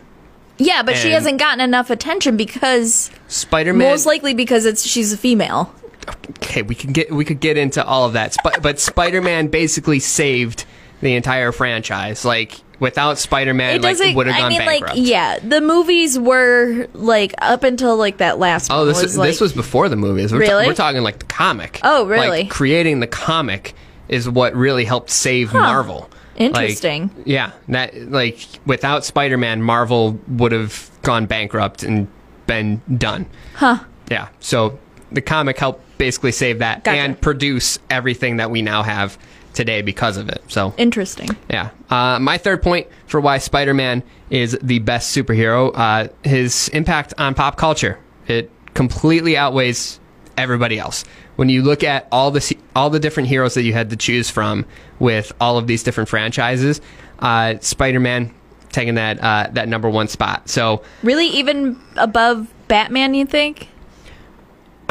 yeah, 0.59 0.83
but 0.83 0.97
she 0.97 1.11
hasn't 1.11 1.39
gotten 1.39 1.61
enough 1.61 1.91
attention 1.91 2.37
because 2.37 3.11
Spider 3.29 3.73
Man. 3.73 3.89
most 3.91 4.07
likely 4.07 4.35
because 4.35 4.67
it's 4.67 4.87
she's 4.87 5.13
a 5.13 5.17
female. 5.17 5.75
Okay, 6.09 6.63
we 6.63 6.75
can 6.75 6.93
get 6.93 7.11
we 7.13 7.25
could 7.25 7.41
get 7.41 7.57
into 7.57 7.85
all 7.85 8.05
of 8.07 8.13
that. 8.15 8.35
Sp- 8.35 8.61
but 8.63 8.79
Spider-Man 8.81 9.49
basically 9.49 10.01
saved 10.01 10.65
the 11.01 11.15
entire 11.15 11.53
franchise. 11.53 12.25
Like 12.25 12.61
without 12.79 13.19
Spider-Man, 13.19 13.83
like 13.83 13.99
it 14.01 14.17
would 14.17 14.27
have 14.27 14.37
I 14.37 14.41
gone 14.41 14.49
mean, 14.51 14.59
bankrupt. 14.59 14.97
like, 14.97 15.07
yeah, 15.07 15.39
the 15.39 15.61
movies 15.61 16.19
were 16.19 16.87
like 16.95 17.35
up 17.39 17.63
until 17.63 17.97
like 17.97 18.19
that 18.19 18.39
last. 18.39 18.71
Oh, 18.71 18.79
one 18.79 18.89
this 18.89 19.03
was, 19.03 19.19
like, 19.19 19.29
this 19.29 19.41
was 19.41 19.53
before 19.53 19.89
the 19.89 19.97
movies. 19.97 20.33
We're, 20.33 20.41
ta- 20.47 20.53
Really? 20.53 20.67
we're 20.67 20.75
talking 20.75 21.03
like 21.03 21.19
the 21.19 21.27
comic. 21.27 21.81
Oh, 21.83 22.07
really? 22.07 22.29
Like 22.29 22.51
creating 22.51 23.01
the 23.01 23.07
comic 23.07 23.75
is 24.09 24.29
what 24.29 24.55
really 24.55 24.85
helped 24.85 25.11
save 25.11 25.53
Marvel. 25.53 26.09
Like, 26.39 26.47
Interesting. 26.55 27.11
yeah, 27.27 27.53
that 27.69 27.95
like 28.11 28.39
without 28.65 29.05
Spider-Man, 29.05 29.63
Marvel 29.63 30.19
would 30.27 30.53
have 30.53 30.91
gone 31.03 31.27
bankrupt 31.27 31.83
and 31.83 32.09
been 32.47 32.81
done. 32.97 33.27
Huh. 33.57 33.81
Yeah. 34.11 34.29
So 34.41 34.79
the 35.13 35.21
comic 35.21 35.59
helped 35.59 35.83
basically 35.99 36.33
save 36.33 36.61
that 36.61 36.85
Gotcha. 36.85 36.99
and 36.99 37.21
produce 37.21 37.79
everything 37.91 38.37
that 38.39 38.51
we 38.51 38.63
now 38.63 38.83
have 38.83 39.19
today 39.53 39.83
because 39.83 40.17
of 40.17 40.29
it. 40.29 40.43
So 40.49 40.73
Interesting. 40.79 41.29
yeah. 41.51 41.71
Uh, 41.91 42.19
my 42.21 42.39
third 42.39 42.63
point 42.63 42.87
for 43.07 43.21
why 43.21 43.39
Spider 43.39 43.75
Man 43.75 44.03
is 44.31 44.57
the 44.63 44.79
best 44.79 45.15
superhero, 45.17 45.73
uh, 45.75 46.09
his 46.23 46.69
impact 46.69 47.15
on 47.19 47.35
pop 47.35 47.57
culture. 47.57 47.99
It 48.29 48.51
completely 48.75 49.37
outweighs 49.37 49.99
everybody 50.37 50.79
else. 50.79 51.05
When 51.37 51.49
you 51.49 51.63
look 51.63 51.83
at 51.83 52.07
all 52.13 52.31
the 52.31 52.57
all 52.77 52.91
the 52.91 53.01
different 53.01 53.29
heroes 53.29 53.55
that 53.55 53.63
you 53.63 53.73
had 53.73 53.91
to 53.91 53.97
choose 53.97 54.31
from 54.31 54.67
with 54.99 55.33
all 55.41 55.59
of 55.59 55.67
these 55.67 55.83
different 55.83 56.09
franchises, 56.09 56.81
uh, 57.19 57.55
Spider 57.61 57.99
Man 58.01 58.33
taking 58.71 58.95
that 58.95 59.19
uh, 59.21 59.49
that 59.53 59.69
number 59.69 59.91
one 59.91 60.07
spot. 60.07 60.49
So 60.49 60.83
Really, 61.03 61.27
even 61.27 61.81
above 61.97 62.47
Batman, 62.69 63.15
you 63.15 63.27
think? 63.27 63.69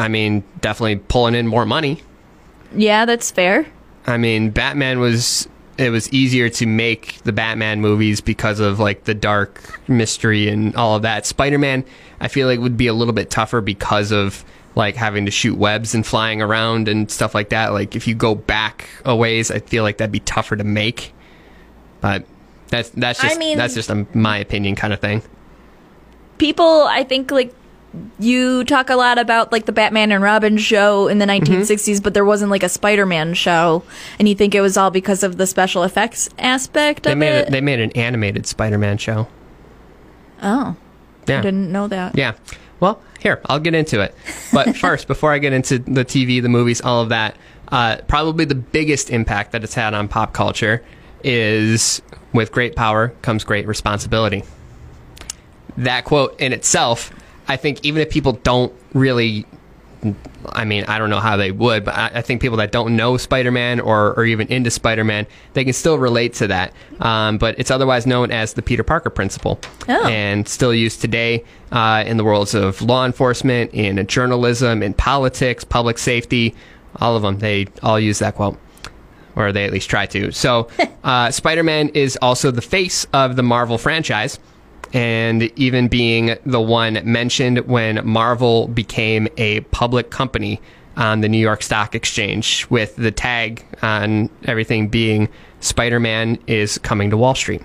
I 0.00 0.08
mean, 0.08 0.42
definitely 0.60 0.96
pulling 0.96 1.34
in 1.34 1.46
more 1.46 1.66
money. 1.66 2.02
Yeah, 2.74 3.04
that's 3.04 3.30
fair. 3.30 3.66
I 4.06 4.16
mean, 4.16 4.50
Batman 4.50 4.98
was 4.98 5.48
it 5.76 5.90
was 5.90 6.12
easier 6.12 6.48
to 6.48 6.66
make 6.66 7.22
the 7.24 7.32
Batman 7.32 7.80
movies 7.80 8.20
because 8.20 8.60
of 8.60 8.78
like 8.78 9.04
the 9.04 9.14
dark 9.14 9.80
mystery 9.88 10.48
and 10.48 10.74
all 10.76 10.96
of 10.96 11.02
that. 11.02 11.26
Spider-Man, 11.26 11.84
I 12.20 12.28
feel 12.28 12.46
like 12.48 12.60
would 12.60 12.76
be 12.76 12.86
a 12.86 12.94
little 12.94 13.14
bit 13.14 13.30
tougher 13.30 13.60
because 13.60 14.10
of 14.10 14.44
like 14.74 14.96
having 14.96 15.24
to 15.24 15.30
shoot 15.30 15.56
webs 15.58 15.94
and 15.94 16.06
flying 16.06 16.40
around 16.40 16.88
and 16.88 17.10
stuff 17.10 17.34
like 17.34 17.50
that. 17.50 17.72
Like 17.72 17.94
if 17.94 18.06
you 18.06 18.14
go 18.14 18.34
back 18.34 18.88
a 19.04 19.14
ways, 19.14 19.50
I 19.50 19.58
feel 19.58 19.82
like 19.82 19.98
that'd 19.98 20.12
be 20.12 20.20
tougher 20.20 20.56
to 20.56 20.64
make. 20.64 21.12
But 22.00 22.24
that's 22.68 22.88
that's 22.90 23.22
I 23.22 23.28
just 23.28 23.38
mean- 23.38 23.58
that's 23.58 23.74
just 23.74 23.90
a 23.90 24.06
my 24.14 24.38
opinion 24.38 24.76
kind 24.76 24.92
of 24.92 25.00
thing. 25.00 25.22
People, 26.38 26.84
I 26.88 27.04
think, 27.04 27.30
like, 27.30 27.52
you 28.18 28.64
talk 28.64 28.88
a 28.90 28.94
lot 28.96 29.18
about, 29.18 29.50
like, 29.52 29.66
the 29.66 29.72
Batman 29.72 30.12
and 30.12 30.22
Robin 30.22 30.56
show 30.58 31.08
in 31.08 31.18
the 31.18 31.26
Mm-hmm. 31.26 31.52
1960s, 31.62 32.02
but 32.02 32.14
there 32.14 32.24
wasn't, 32.24 32.50
like, 32.50 32.62
a 32.62 32.68
Spider 32.68 33.04
Man 33.06 33.34
show. 33.34 33.82
And 34.18 34.28
you 34.28 34.34
think 34.34 34.54
it 34.54 34.60
was 34.60 34.76
all 34.76 34.90
because 34.90 35.22
of 35.22 35.36
the 35.38 35.46
special 35.46 35.82
effects 35.82 36.28
aspect 36.38 37.02
They 37.04 37.12
of 37.12 37.18
made 37.18 37.34
it? 37.34 37.48
a, 37.48 37.50
they 37.50 37.60
made 37.60 37.80
an 37.80 37.90
animated 37.92 38.46
Spider-Man 38.46 38.98
show. 38.98 39.26
oh, 40.42 40.76
I 41.28 41.32
Yeah. 41.32 41.40
didn't 41.42 41.70
know 41.72 41.88
that. 41.88 42.16
Yeah. 42.16 42.32
Well, 42.80 43.00
here, 43.18 43.40
I'll 43.46 43.58
get 43.60 43.74
into 43.74 44.00
it. 44.00 44.14
But 44.52 44.76
first, 44.84 45.06
before 45.06 45.32
I 45.32 45.38
get 45.38 45.52
into 45.52 45.78
the 45.78 46.04
TV, 46.04 46.40
the 46.40 46.48
movies, 46.48 46.80
all 46.80 47.02
of 47.02 47.08
that, 47.10 47.36
uh, 47.68 47.98
probably 48.08 48.44
the 48.46 48.54
biggest 48.54 49.10
impact 49.10 49.52
that 49.52 49.62
it's 49.64 49.74
had 49.74 49.94
on 49.94 50.08
pop 50.08 50.32
culture 50.32 50.82
is 51.22 52.00
with 52.32 52.50
great 52.52 52.74
power 52.76 53.08
comes 53.22 53.44
great 53.44 53.66
responsibility. 53.66 54.42
That 55.76 56.04
quote 56.04 56.40
in 56.40 56.52
itself, 56.52 57.12
I 57.50 57.56
think 57.56 57.84
even 57.84 58.00
if 58.00 58.10
people 58.10 58.32
don't 58.32 58.72
really 58.94 59.44
I 60.46 60.64
mean, 60.64 60.84
I 60.84 60.98
don't 60.98 61.10
know 61.10 61.20
how 61.20 61.36
they 61.36 61.52
would, 61.52 61.84
but 61.84 61.94
I, 61.94 62.10
I 62.14 62.22
think 62.22 62.40
people 62.40 62.56
that 62.56 62.72
don't 62.72 62.96
know 62.96 63.18
Spider 63.18 63.50
Man 63.50 63.80
or, 63.80 64.14
or 64.14 64.24
even 64.24 64.48
into 64.48 64.70
Spider 64.70 65.04
Man, 65.04 65.26
they 65.52 65.62
can 65.62 65.74
still 65.74 65.98
relate 65.98 66.32
to 66.34 66.46
that. 66.46 66.72
Um, 67.00 67.36
but 67.36 67.58
it's 67.58 67.70
otherwise 67.70 68.06
known 68.06 68.30
as 68.30 68.54
the 68.54 68.62
Peter 68.62 68.82
Parker 68.82 69.10
principle 69.10 69.60
Oh. 69.88 70.06
and 70.06 70.48
still 70.48 70.72
used 70.72 71.02
today 71.02 71.44
uh, 71.70 72.02
in 72.06 72.16
the 72.16 72.24
worlds 72.24 72.54
of 72.54 72.80
law 72.80 73.04
enforcement, 73.04 73.74
in 73.74 74.06
journalism, 74.06 74.82
in 74.82 74.94
politics, 74.94 75.64
public 75.64 75.98
safety, 75.98 76.54
all 76.96 77.14
of 77.14 77.20
them. 77.22 77.38
They 77.38 77.66
all 77.82 78.00
use 78.00 78.20
that 78.20 78.36
quote. 78.36 78.58
Or 79.36 79.52
they 79.52 79.64
at 79.66 79.72
least 79.72 79.90
try 79.90 80.06
to. 80.06 80.32
So, 80.32 80.68
uh, 81.04 81.30
Spider 81.30 81.62
Man 81.62 81.90
is 81.90 82.16
also 82.22 82.50
the 82.50 82.62
face 82.62 83.06
of 83.12 83.36
the 83.36 83.42
Marvel 83.42 83.76
franchise 83.76 84.38
and 84.92 85.42
even 85.58 85.88
being 85.88 86.36
the 86.44 86.60
one 86.60 87.00
mentioned 87.04 87.58
when 87.66 88.04
Marvel 88.06 88.68
became 88.68 89.28
a 89.36 89.60
public 89.60 90.10
company 90.10 90.60
on 90.96 91.20
the 91.20 91.28
New 91.28 91.38
York 91.38 91.62
Stock 91.62 91.94
Exchange, 91.94 92.66
with 92.68 92.96
the 92.96 93.10
tag 93.10 93.64
on 93.82 94.28
everything 94.44 94.88
being 94.88 95.28
Spider 95.60 96.00
Man 96.00 96.38
is 96.46 96.78
coming 96.78 97.10
to 97.10 97.16
Wall 97.16 97.34
Street. 97.34 97.62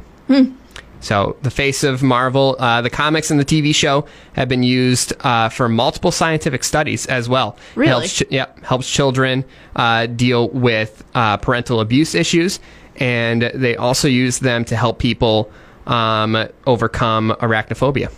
So, 1.01 1.35
the 1.43 1.51
face 1.51 1.83
of 1.83 2.01
Marvel, 2.01 2.55
uh, 2.57 2.81
the 2.81 2.89
comics 2.89 3.29
and 3.29 3.39
the 3.39 3.45
TV 3.45 3.75
show 3.75 4.07
have 4.33 4.47
been 4.49 4.63
used 4.63 5.13
uh, 5.19 5.49
for 5.49 5.69
multiple 5.69 6.11
scientific 6.11 6.63
studies 6.63 7.05
as 7.05 7.29
well. 7.29 7.57
Really? 7.75 7.89
Helps, 7.89 8.13
ch- 8.13 8.23
yep, 8.31 8.63
helps 8.63 8.89
children 8.89 9.45
uh, 9.75 10.07
deal 10.07 10.49
with 10.49 11.03
uh, 11.13 11.38
parental 11.38 11.79
abuse 11.79 12.15
issues, 12.15 12.59
and 12.95 13.43
they 13.53 13.75
also 13.75 14.07
use 14.07 14.39
them 14.39 14.65
to 14.65 14.75
help 14.75 14.97
people 14.97 15.51
um, 15.88 16.48
overcome 16.65 17.36
arachnophobia. 17.39 18.12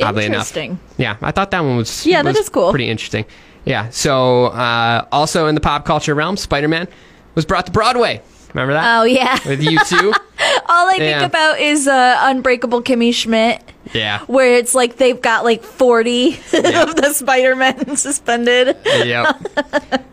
Oddly 0.00 0.26
enough. 0.26 0.36
Interesting. 0.56 0.78
Yeah, 0.96 1.16
I 1.22 1.32
thought 1.32 1.50
that 1.50 1.60
one 1.60 1.76
was 1.76 2.06
Yeah, 2.06 2.22
that 2.22 2.28
was 2.30 2.38
is 2.38 2.48
cool. 2.48 2.70
Pretty 2.70 2.88
interesting. 2.88 3.24
Yeah. 3.64 3.90
So, 3.90 4.46
uh, 4.46 5.06
also 5.10 5.46
in 5.46 5.54
the 5.54 5.60
pop 5.60 5.84
culture 5.84 6.14
realm, 6.14 6.36
Spider 6.36 6.68
Man 6.68 6.86
was 7.34 7.44
brought 7.44 7.66
to 7.66 7.72
Broadway. 7.72 8.22
Remember 8.58 8.74
that? 8.74 8.98
Oh, 9.00 9.04
yeah. 9.04 9.38
With 9.46 9.60
U2. 9.62 10.12
All 10.68 10.88
I 10.88 10.96
Yeah. 10.98 11.20
think 11.20 11.30
about 11.32 11.60
is 11.60 11.86
uh, 11.86 12.16
Unbreakable 12.22 12.82
Kimmy 12.82 13.14
Schmidt, 13.14 13.62
yeah. 13.92 14.20
where 14.26 14.54
it's 14.54 14.74
like 14.74 14.96
they've 14.96 15.20
got 15.20 15.44
like 15.44 15.62
40 15.62 16.28
of 16.34 16.96
the 16.96 17.12
Spider 17.14 17.54
Man 17.56 17.96
suspended. 17.96 18.76
yep. 18.84 19.36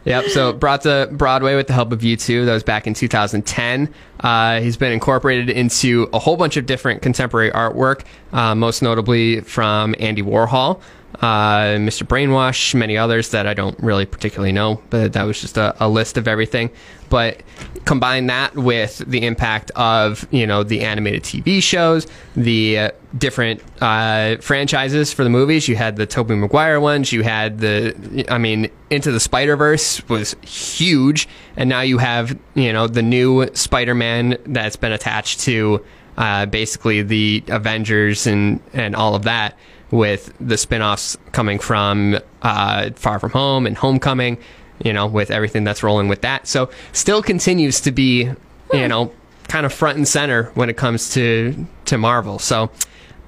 Yep. 0.05 0.25
So 0.27 0.53
brought 0.53 0.81
to 0.83 1.09
Broadway 1.11 1.55
with 1.55 1.67
the 1.67 1.73
help 1.73 1.91
of 1.91 1.99
U2. 2.01 2.45
That 2.45 2.53
was 2.53 2.63
back 2.63 2.85
in 2.87 2.93
2010. 2.93 3.93
Uh, 4.19 4.59
he's 4.61 4.77
been 4.77 4.91
incorporated 4.91 5.49
into 5.49 6.07
a 6.13 6.19
whole 6.19 6.37
bunch 6.37 6.55
of 6.57 6.65
different 6.65 7.01
contemporary 7.01 7.51
artwork, 7.51 8.03
uh, 8.31 8.53
most 8.55 8.81
notably 8.81 9.41
from 9.41 9.95
Andy 9.99 10.21
Warhol, 10.21 10.79
uh, 11.21 11.77
Mr. 11.77 12.05
Brainwash, 12.07 12.75
many 12.75 12.97
others 12.97 13.29
that 13.29 13.47
I 13.47 13.53
don't 13.53 13.77
really 13.79 14.05
particularly 14.05 14.51
know, 14.51 14.81
but 14.89 15.13
that 15.13 15.23
was 15.23 15.41
just 15.41 15.57
a, 15.57 15.75
a 15.83 15.87
list 15.87 16.17
of 16.17 16.27
everything. 16.27 16.69
But 17.09 17.41
combine 17.85 18.27
that 18.27 18.55
with 18.55 18.97
the 18.97 19.25
impact 19.25 19.71
of 19.71 20.27
you 20.31 20.47
know 20.47 20.63
the 20.63 20.81
animated 20.81 21.23
TV 21.23 21.61
shows, 21.61 22.07
the 22.35 22.79
uh, 22.79 22.91
different 23.17 23.61
uh, 23.81 24.37
franchises 24.37 25.13
for 25.13 25.23
the 25.23 25.29
movies. 25.29 25.67
You 25.67 25.75
had 25.75 25.95
the 25.95 26.05
Tobey 26.05 26.35
Maguire 26.35 26.79
ones. 26.79 27.11
You 27.11 27.23
had 27.23 27.59
the, 27.59 28.25
I 28.29 28.37
mean, 28.37 28.69
Into 28.89 29.11
the 29.11 29.19
Spider 29.19 29.55
Verse 29.55 30.07
was 30.09 30.35
huge, 30.41 31.27
and 31.55 31.69
now 31.69 31.81
you 31.81 31.97
have 31.99 32.37
you 32.55 32.73
know 32.73 32.87
the 32.87 33.03
new 33.03 33.47
Spider 33.53 33.95
Man 33.95 34.37
that's 34.45 34.75
been 34.75 34.91
attached 34.91 35.41
to 35.41 35.85
uh, 36.17 36.45
basically 36.45 37.01
the 37.01 37.43
Avengers 37.47 38.27
and 38.27 38.61
and 38.73 38.95
all 38.95 39.15
of 39.15 39.23
that 39.23 39.57
with 39.91 40.33
the 40.39 40.57
spin-offs 40.57 41.17
coming 41.31 41.59
from 41.59 42.19
uh, 42.41 42.89
Far 42.95 43.19
From 43.19 43.31
Home 43.31 43.65
and 43.67 43.77
Homecoming, 43.77 44.37
you 44.83 44.93
know, 44.93 45.07
with 45.07 45.31
everything 45.31 45.63
that's 45.63 45.83
rolling 45.83 46.07
with 46.07 46.21
that. 46.21 46.47
So 46.47 46.69
still 46.91 47.21
continues 47.21 47.81
to 47.81 47.91
be, 47.91 48.31
you 48.73 48.87
know, 48.87 49.11
kind 49.47 49.65
of 49.65 49.73
front 49.73 49.97
and 49.97 50.07
center 50.07 50.45
when 50.55 50.69
it 50.69 50.77
comes 50.77 51.13
to 51.13 51.67
to 51.85 51.97
Marvel. 51.97 52.39
So 52.39 52.71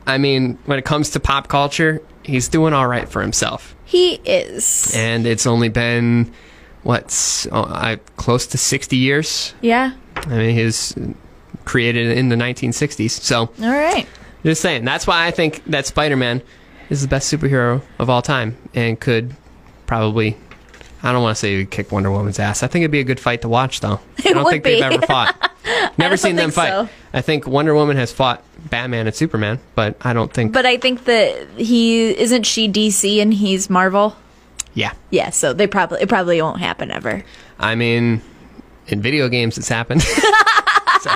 I 0.08 0.18
mean, 0.18 0.58
when 0.66 0.80
it 0.80 0.86
comes 0.86 1.12
to 1.12 1.20
pop 1.20 1.50
culture, 1.50 2.02
he's 2.24 2.48
doing 2.48 2.74
all 2.74 2.88
right 2.88 3.08
for 3.08 3.22
himself. 3.22 3.76
He 3.86 4.16
is. 4.26 4.94
And 4.96 5.28
it's 5.28 5.46
only 5.46 5.70
been 5.70 6.34
what's 6.84 7.46
oh, 7.48 7.64
I, 7.64 7.98
close 8.16 8.48
to 8.48 8.58
60 8.58 8.96
years. 8.96 9.54
Yeah. 9.62 9.92
I 10.16 10.30
mean, 10.30 10.56
he 10.56 10.64
was 10.64 10.98
created 11.66 12.18
in 12.18 12.30
the 12.30 12.38
1960s. 12.38 13.12
So 13.12 13.40
All 13.40 13.50
right. 13.60 14.08
Just 14.44 14.62
saying. 14.62 14.86
That's 14.86 15.06
why 15.08 15.26
I 15.28 15.32
think 15.32 15.64
that 15.66 15.86
Spider 15.86 16.16
Man 16.18 16.42
is 16.90 17.02
the 17.02 17.08
best 17.08 17.32
superhero 17.32 17.82
of 18.00 18.10
all 18.10 18.22
time 18.22 18.58
and 18.74 19.00
could 19.00 19.36
probably. 19.86 20.38
I 21.04 21.12
don't 21.12 21.22
want 21.22 21.36
to 21.38 21.40
say 21.40 21.52
he 21.52 21.58
would 21.60 21.70
kick 21.72 21.92
Wonder 21.92 22.10
Woman's 22.12 22.40
ass. 22.40 22.64
I 22.64 22.68
think 22.68 22.82
it'd 22.82 22.92
be 22.92 23.00
a 23.00 23.04
good 23.04 23.20
fight 23.20 23.42
to 23.44 23.50
watch, 23.50 23.82
though. 23.82 24.00
I 24.20 24.22
don't 24.34 24.44
would 24.44 24.50
think 24.52 24.64
they've 24.64 24.80
be. 24.80 24.96
ever 24.96 25.06
fought. 25.06 25.52
Never 25.98 26.18
seen 26.18 26.36
them 26.38 26.50
fight. 26.50 26.70
so. 26.70 26.90
I 27.14 27.22
think 27.22 27.46
Wonder 27.46 27.76
Woman 27.76 27.98
has 27.98 28.12
fought 28.12 28.44
Batman 28.70 29.06
and 29.06 29.16
Superman, 29.16 29.60
but 29.76 29.96
I 30.02 30.14
don't 30.14 30.34
think. 30.34 30.54
But 30.54 30.66
I 30.66 30.78
think 30.78 31.06
that 31.06 31.48
he 31.56 32.18
isn't 32.18 32.44
she 32.44 32.68
DC 32.68 33.22
and 33.22 33.32
he's 33.34 33.70
Marvel. 33.70 34.16
yeah, 34.74 34.94
Yeah, 35.12 35.30
so 35.30 35.54
they 35.54 35.68
probably 35.68 36.02
it 36.02 36.10
probably 36.10 36.42
won't 36.42 36.60
happen 36.60 36.90
ever. 36.92 37.24
I 37.60 37.76
mean, 37.76 38.22
in 38.88 39.02
video 39.02 39.30
games, 39.30 39.58
it's 39.58 39.70
happened. 39.70 40.02
so, 41.02 41.12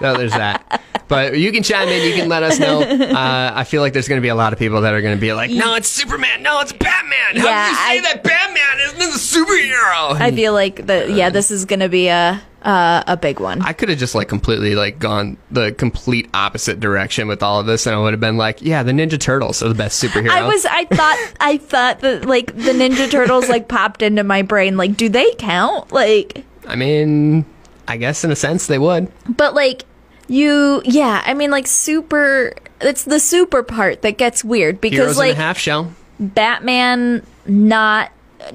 so 0.00 0.14
there's 0.16 0.32
that. 0.32 0.82
But 1.08 1.38
you 1.38 1.52
can 1.52 1.62
chime 1.62 1.88
in. 1.88 2.08
You 2.08 2.14
can 2.14 2.28
let 2.28 2.42
us 2.42 2.58
know. 2.58 2.80
Uh, 2.82 3.52
I 3.54 3.64
feel 3.64 3.82
like 3.82 3.92
there's 3.92 4.08
going 4.08 4.20
to 4.20 4.22
be 4.22 4.28
a 4.28 4.34
lot 4.34 4.52
of 4.54 4.58
people 4.58 4.80
that 4.82 4.94
are 4.94 5.02
going 5.02 5.14
to 5.16 5.20
be 5.20 5.32
like, 5.34 5.50
"No, 5.50 5.74
it's 5.74 5.88
Superman. 5.88 6.42
No, 6.42 6.60
it's 6.60 6.72
Batman. 6.72 7.36
How 7.36 7.44
Yeah, 7.48 7.64
can 7.66 7.70
you 7.70 7.76
say 7.76 8.08
I- 8.08 8.14
that 8.14 8.24
Batman 8.24 8.80
isn't 8.86 9.00
a 9.02 9.18
superhero?" 9.18 10.20
I 10.20 10.30
feel 10.32 10.52
like 10.54 10.86
the 10.86 11.10
yeah, 11.12 11.28
this 11.30 11.50
is 11.50 11.64
gonna 11.66 11.88
be 11.90 12.08
a 12.08 12.40
uh, 12.62 13.02
a 13.06 13.16
big 13.18 13.40
one. 13.40 13.60
I 13.62 13.72
could 13.74 13.88
have 13.90 13.98
just 13.98 14.14
like 14.14 14.28
completely 14.28 14.74
like 14.74 14.98
gone 14.98 15.36
the 15.50 15.72
complete 15.72 16.30
opposite 16.32 16.80
direction 16.80 17.28
with 17.28 17.42
all 17.42 17.60
of 17.60 17.66
this, 17.66 17.86
and 17.86 17.94
I 17.94 17.98
would 17.98 18.14
have 18.14 18.20
been 18.20 18.36
like, 18.38 18.62
"Yeah, 18.62 18.82
the 18.82 18.92
Ninja 18.92 19.18
Turtles 19.20 19.62
are 19.62 19.68
the 19.68 19.74
best 19.74 20.02
superhero." 20.02 20.30
I 20.30 20.46
was 20.46 20.64
I 20.64 20.86
thought 20.86 21.32
I 21.40 21.58
thought 21.58 22.00
that 22.00 22.24
like 22.24 22.54
the 22.56 22.72
Ninja 22.72 23.10
Turtles 23.10 23.48
like 23.50 23.68
popped 23.68 24.00
into 24.00 24.24
my 24.24 24.40
brain 24.42 24.76
like 24.78 24.96
do 24.96 25.08
they 25.10 25.30
count? 25.34 25.92
Like 25.92 26.44
I 26.66 26.76
mean, 26.76 27.44
I 27.88 27.96
guess 27.96 28.24
in 28.24 28.30
a 28.30 28.36
sense 28.36 28.66
they 28.66 28.78
would. 28.78 29.10
but 29.28 29.54
like 29.54 29.84
you 30.28 30.82
yeah, 30.84 31.22
I 31.26 31.34
mean 31.34 31.50
like 31.50 31.66
super 31.66 32.54
it's 32.80 33.04
the 33.04 33.20
super 33.20 33.62
part 33.62 34.02
that 34.02 34.18
gets 34.18 34.44
weird 34.44 34.80
because 34.80 34.98
Heroes 34.98 35.18
like 35.18 35.34
half 35.36 35.58
shell. 35.58 35.92
Batman 36.18 37.24
not 37.46 38.12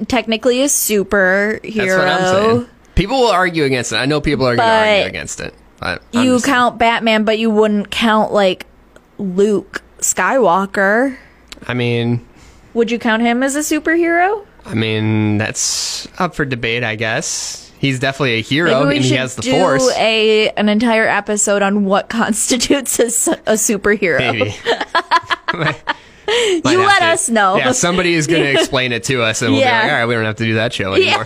technically 0.08 0.62
a 0.62 0.66
superhero. 0.66 1.62
That's 1.62 1.96
what 1.96 2.08
I'm 2.08 2.20
saying. 2.56 2.66
People 2.94 3.20
will 3.20 3.30
argue 3.30 3.64
against 3.64 3.92
it. 3.92 3.96
I 3.96 4.06
know 4.06 4.20
people 4.20 4.46
are 4.46 4.56
going 4.56 4.68
to 4.68 4.90
argue 4.90 5.06
against 5.08 5.40
it. 5.40 5.54
But 5.78 6.02
You 6.12 6.40
count 6.40 6.78
Batman 6.78 7.24
but 7.24 7.38
you 7.38 7.50
wouldn't 7.50 7.90
count 7.90 8.32
like 8.32 8.66
Luke 9.18 9.82
Skywalker. 9.98 11.16
I 11.66 11.74
mean, 11.74 12.26
Would 12.74 12.90
you 12.90 12.98
count 12.98 13.22
him 13.22 13.42
as 13.42 13.56
a 13.56 13.60
superhero? 13.60 14.44
I 14.64 14.74
mean 14.74 15.38
that's 15.38 16.08
up 16.18 16.34
for 16.34 16.44
debate. 16.44 16.84
I 16.84 16.96
guess 16.96 17.67
he's 17.78 17.98
definitely 18.00 18.34
a 18.38 18.42
hero, 18.42 18.88
and 18.88 19.04
he 19.04 19.14
has 19.14 19.34
the 19.34 19.42
do 19.42 19.50
force. 19.52 19.88
a 19.96 20.50
an 20.50 20.68
entire 20.68 21.06
episode 21.06 21.62
on 21.62 21.84
what 21.84 22.08
constitutes 22.10 22.98
a 22.98 23.04
superhero. 23.54 24.18
Maybe. 24.18 24.54
You 26.30 26.60
let 26.84 26.98
to. 26.98 27.04
us 27.06 27.30
know. 27.30 27.56
Yeah, 27.56 27.72
somebody 27.72 28.12
is 28.12 28.26
going 28.26 28.42
to 28.42 28.52
explain 28.52 28.92
it 28.92 29.04
to 29.04 29.22
us, 29.22 29.40
and 29.40 29.52
we'll 29.52 29.62
Yeah. 29.62 29.80
be 29.80 29.84
like, 29.84 29.92
all 29.92 29.98
right, 30.00 30.06
we 30.06 30.14
don't 30.14 30.24
have 30.26 30.36
to 30.36 30.44
do 30.44 30.54
that 30.56 30.74
show 30.74 30.92
anymore. 30.92 31.24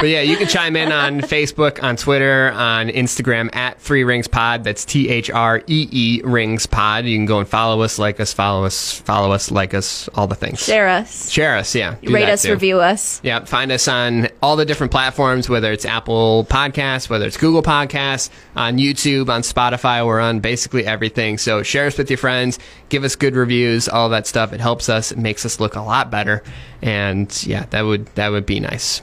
But 0.00 0.08
yeah, 0.08 0.22
you 0.22 0.38
can 0.38 0.48
chime 0.48 0.76
in 0.76 0.92
on 0.92 1.20
Facebook, 1.20 1.82
on 1.82 1.94
Twitter, 1.96 2.50
on 2.52 2.88
Instagram 2.88 3.54
at 3.54 3.78
Three 3.78 4.02
Rings 4.02 4.28
Pod. 4.28 4.64
That's 4.64 4.86
T 4.86 5.10
H 5.10 5.28
R 5.30 5.58
E 5.66 5.88
E 5.92 6.22
Rings 6.24 6.64
Pod. 6.64 7.04
You 7.04 7.18
can 7.18 7.26
go 7.26 7.38
and 7.38 7.46
follow 7.46 7.82
us, 7.82 7.98
like 7.98 8.18
us, 8.18 8.32
follow 8.32 8.64
us, 8.64 8.98
follow 9.00 9.30
us, 9.32 9.50
like 9.50 9.74
us, 9.74 10.08
all 10.14 10.26
the 10.26 10.34
things. 10.34 10.60
Share 10.64 10.88
us, 10.88 11.28
Share 11.30 11.54
us, 11.56 11.74
yeah. 11.74 11.96
Do 12.02 12.14
rate 12.14 12.30
us, 12.30 12.42
too. 12.42 12.52
review 12.52 12.80
us. 12.80 13.20
Yeah, 13.22 13.44
find 13.44 13.70
us 13.70 13.88
on 13.88 14.28
all 14.42 14.56
the 14.56 14.64
different 14.64 14.90
platforms, 14.90 15.50
whether 15.50 15.70
it's 15.70 15.84
Apple 15.84 16.46
Podcasts, 16.48 17.10
whether 17.10 17.26
it's 17.26 17.36
Google 17.36 17.62
Podcasts, 17.62 18.30
on 18.56 18.78
YouTube, 18.78 19.28
on 19.28 19.42
Spotify. 19.42 20.06
We're 20.06 20.20
on 20.20 20.40
basically 20.40 20.86
everything. 20.86 21.36
So 21.36 21.62
share 21.62 21.86
us 21.88 21.98
with 21.98 22.08
your 22.08 22.16
friends, 22.16 22.58
give 22.88 23.04
us 23.04 23.16
good 23.16 23.36
reviews, 23.36 23.86
all 23.86 24.08
that 24.08 24.26
stuff. 24.26 24.54
It 24.54 24.60
helps 24.60 24.88
us. 24.88 25.12
It 25.12 25.18
makes 25.18 25.44
us 25.44 25.60
look 25.60 25.76
a 25.76 25.82
lot 25.82 26.10
better. 26.10 26.42
And 26.80 27.30
yeah, 27.46 27.66
that 27.70 27.82
would 27.82 28.06
that 28.14 28.30
would 28.30 28.46
be 28.46 28.60
nice. 28.60 29.02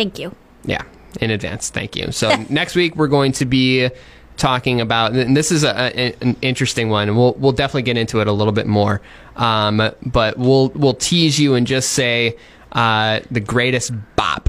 Thank 0.00 0.18
you. 0.18 0.34
Yeah, 0.64 0.82
in 1.20 1.30
advance. 1.30 1.68
Thank 1.68 1.94
you. 1.94 2.10
So 2.12 2.34
next 2.48 2.74
week 2.74 2.96
we're 2.96 3.08
going 3.08 3.32
to 3.32 3.44
be 3.44 3.90
talking 4.38 4.80
about, 4.80 5.12
and 5.12 5.36
this 5.36 5.52
is 5.52 5.62
a, 5.62 5.74
a- 5.94 6.14
an 6.22 6.36
interesting 6.40 6.88
one. 6.88 7.08
and 7.08 7.16
We'll 7.18 7.34
we'll 7.34 7.52
definitely 7.52 7.82
get 7.82 7.98
into 7.98 8.20
it 8.20 8.26
a 8.26 8.32
little 8.32 8.52
bit 8.54 8.66
more. 8.66 9.02
Um, 9.36 9.90
but 10.06 10.38
we'll 10.38 10.68
we'll 10.70 10.94
tease 10.94 11.38
you 11.38 11.54
and 11.54 11.66
just 11.66 11.90
say 11.90 12.36
uh, 12.72 13.20
the 13.30 13.40
greatest 13.40 13.92
bop, 14.16 14.48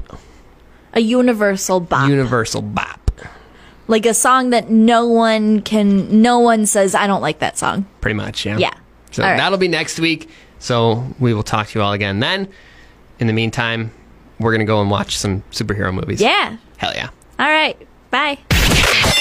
A 0.94 1.00
universal 1.00 1.80
bop. 1.80 2.08
universal 2.08 2.62
bop. 2.62 3.10
like 3.88 4.06
a 4.06 4.14
song 4.14 4.50
that 4.50 4.70
no 4.70 5.06
one 5.06 5.60
can 5.60 6.22
no 6.22 6.38
one 6.38 6.64
says 6.64 6.94
I 6.94 7.06
don't 7.06 7.20
like 7.20 7.40
that 7.40 7.58
song. 7.58 7.84
Pretty 8.00 8.14
much, 8.14 8.46
yeah. 8.46 8.56
Yeah. 8.56 8.72
So 9.10 9.22
right. 9.22 9.36
that'll 9.36 9.58
be 9.58 9.68
next 9.68 10.00
week. 10.00 10.30
So 10.60 11.04
we 11.18 11.34
will 11.34 11.42
talk 11.42 11.66
to 11.68 11.78
you 11.78 11.82
all 11.84 11.92
again 11.92 12.20
then. 12.20 12.48
In 13.18 13.26
the 13.26 13.32
meantime, 13.34 13.92
we're 14.42 14.52
gonna 14.52 14.64
go 14.64 14.80
and 14.80 14.90
watch 14.90 15.16
some 15.16 15.42
superhero 15.50 15.92
movies. 15.94 16.20
Yeah. 16.20 16.56
Hell 16.76 16.92
yeah. 16.94 17.10
All 17.38 17.46
right. 17.48 17.76
Bye. 18.10 18.38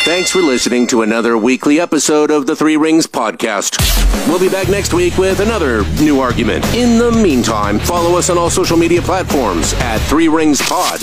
Thanks 0.03 0.31
for 0.31 0.39
listening 0.39 0.87
to 0.87 1.03
another 1.03 1.37
weekly 1.37 1.79
episode 1.79 2.31
of 2.31 2.47
the 2.47 2.55
Three 2.55 2.75
Rings 2.75 3.05
Podcast. 3.07 3.77
We'll 4.27 4.39
be 4.39 4.49
back 4.49 4.67
next 4.67 4.93
week 4.93 5.17
with 5.17 5.39
another 5.39 5.83
new 6.01 6.19
argument. 6.19 6.65
In 6.73 6.97
the 6.97 7.11
meantime, 7.11 7.79
follow 7.79 8.17
us 8.17 8.29
on 8.29 8.37
all 8.37 8.49
social 8.49 8.77
media 8.77 9.01
platforms 9.01 9.73
at 9.75 9.99
Three 9.99 10.27
Rings 10.27 10.61
Pod. 10.61 10.99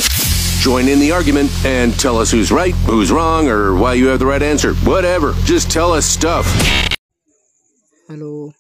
Join 0.61 0.89
in 0.89 0.99
the 0.99 1.13
argument 1.13 1.51
and 1.65 1.99
tell 1.99 2.19
us 2.19 2.31
who's 2.31 2.51
right, 2.51 2.75
who's 2.75 3.13
wrong, 3.13 3.49
or 3.49 3.77
why 3.77 3.95
you 3.95 4.09
have 4.09 4.19
the 4.19 4.27
right 4.27 4.43
answer. 4.43 4.75
Whatever. 4.75 5.33
Just 5.45 5.71
tell 5.71 5.93
us 5.93 6.05
stuff. 6.05 6.47
Hello. 8.09 8.53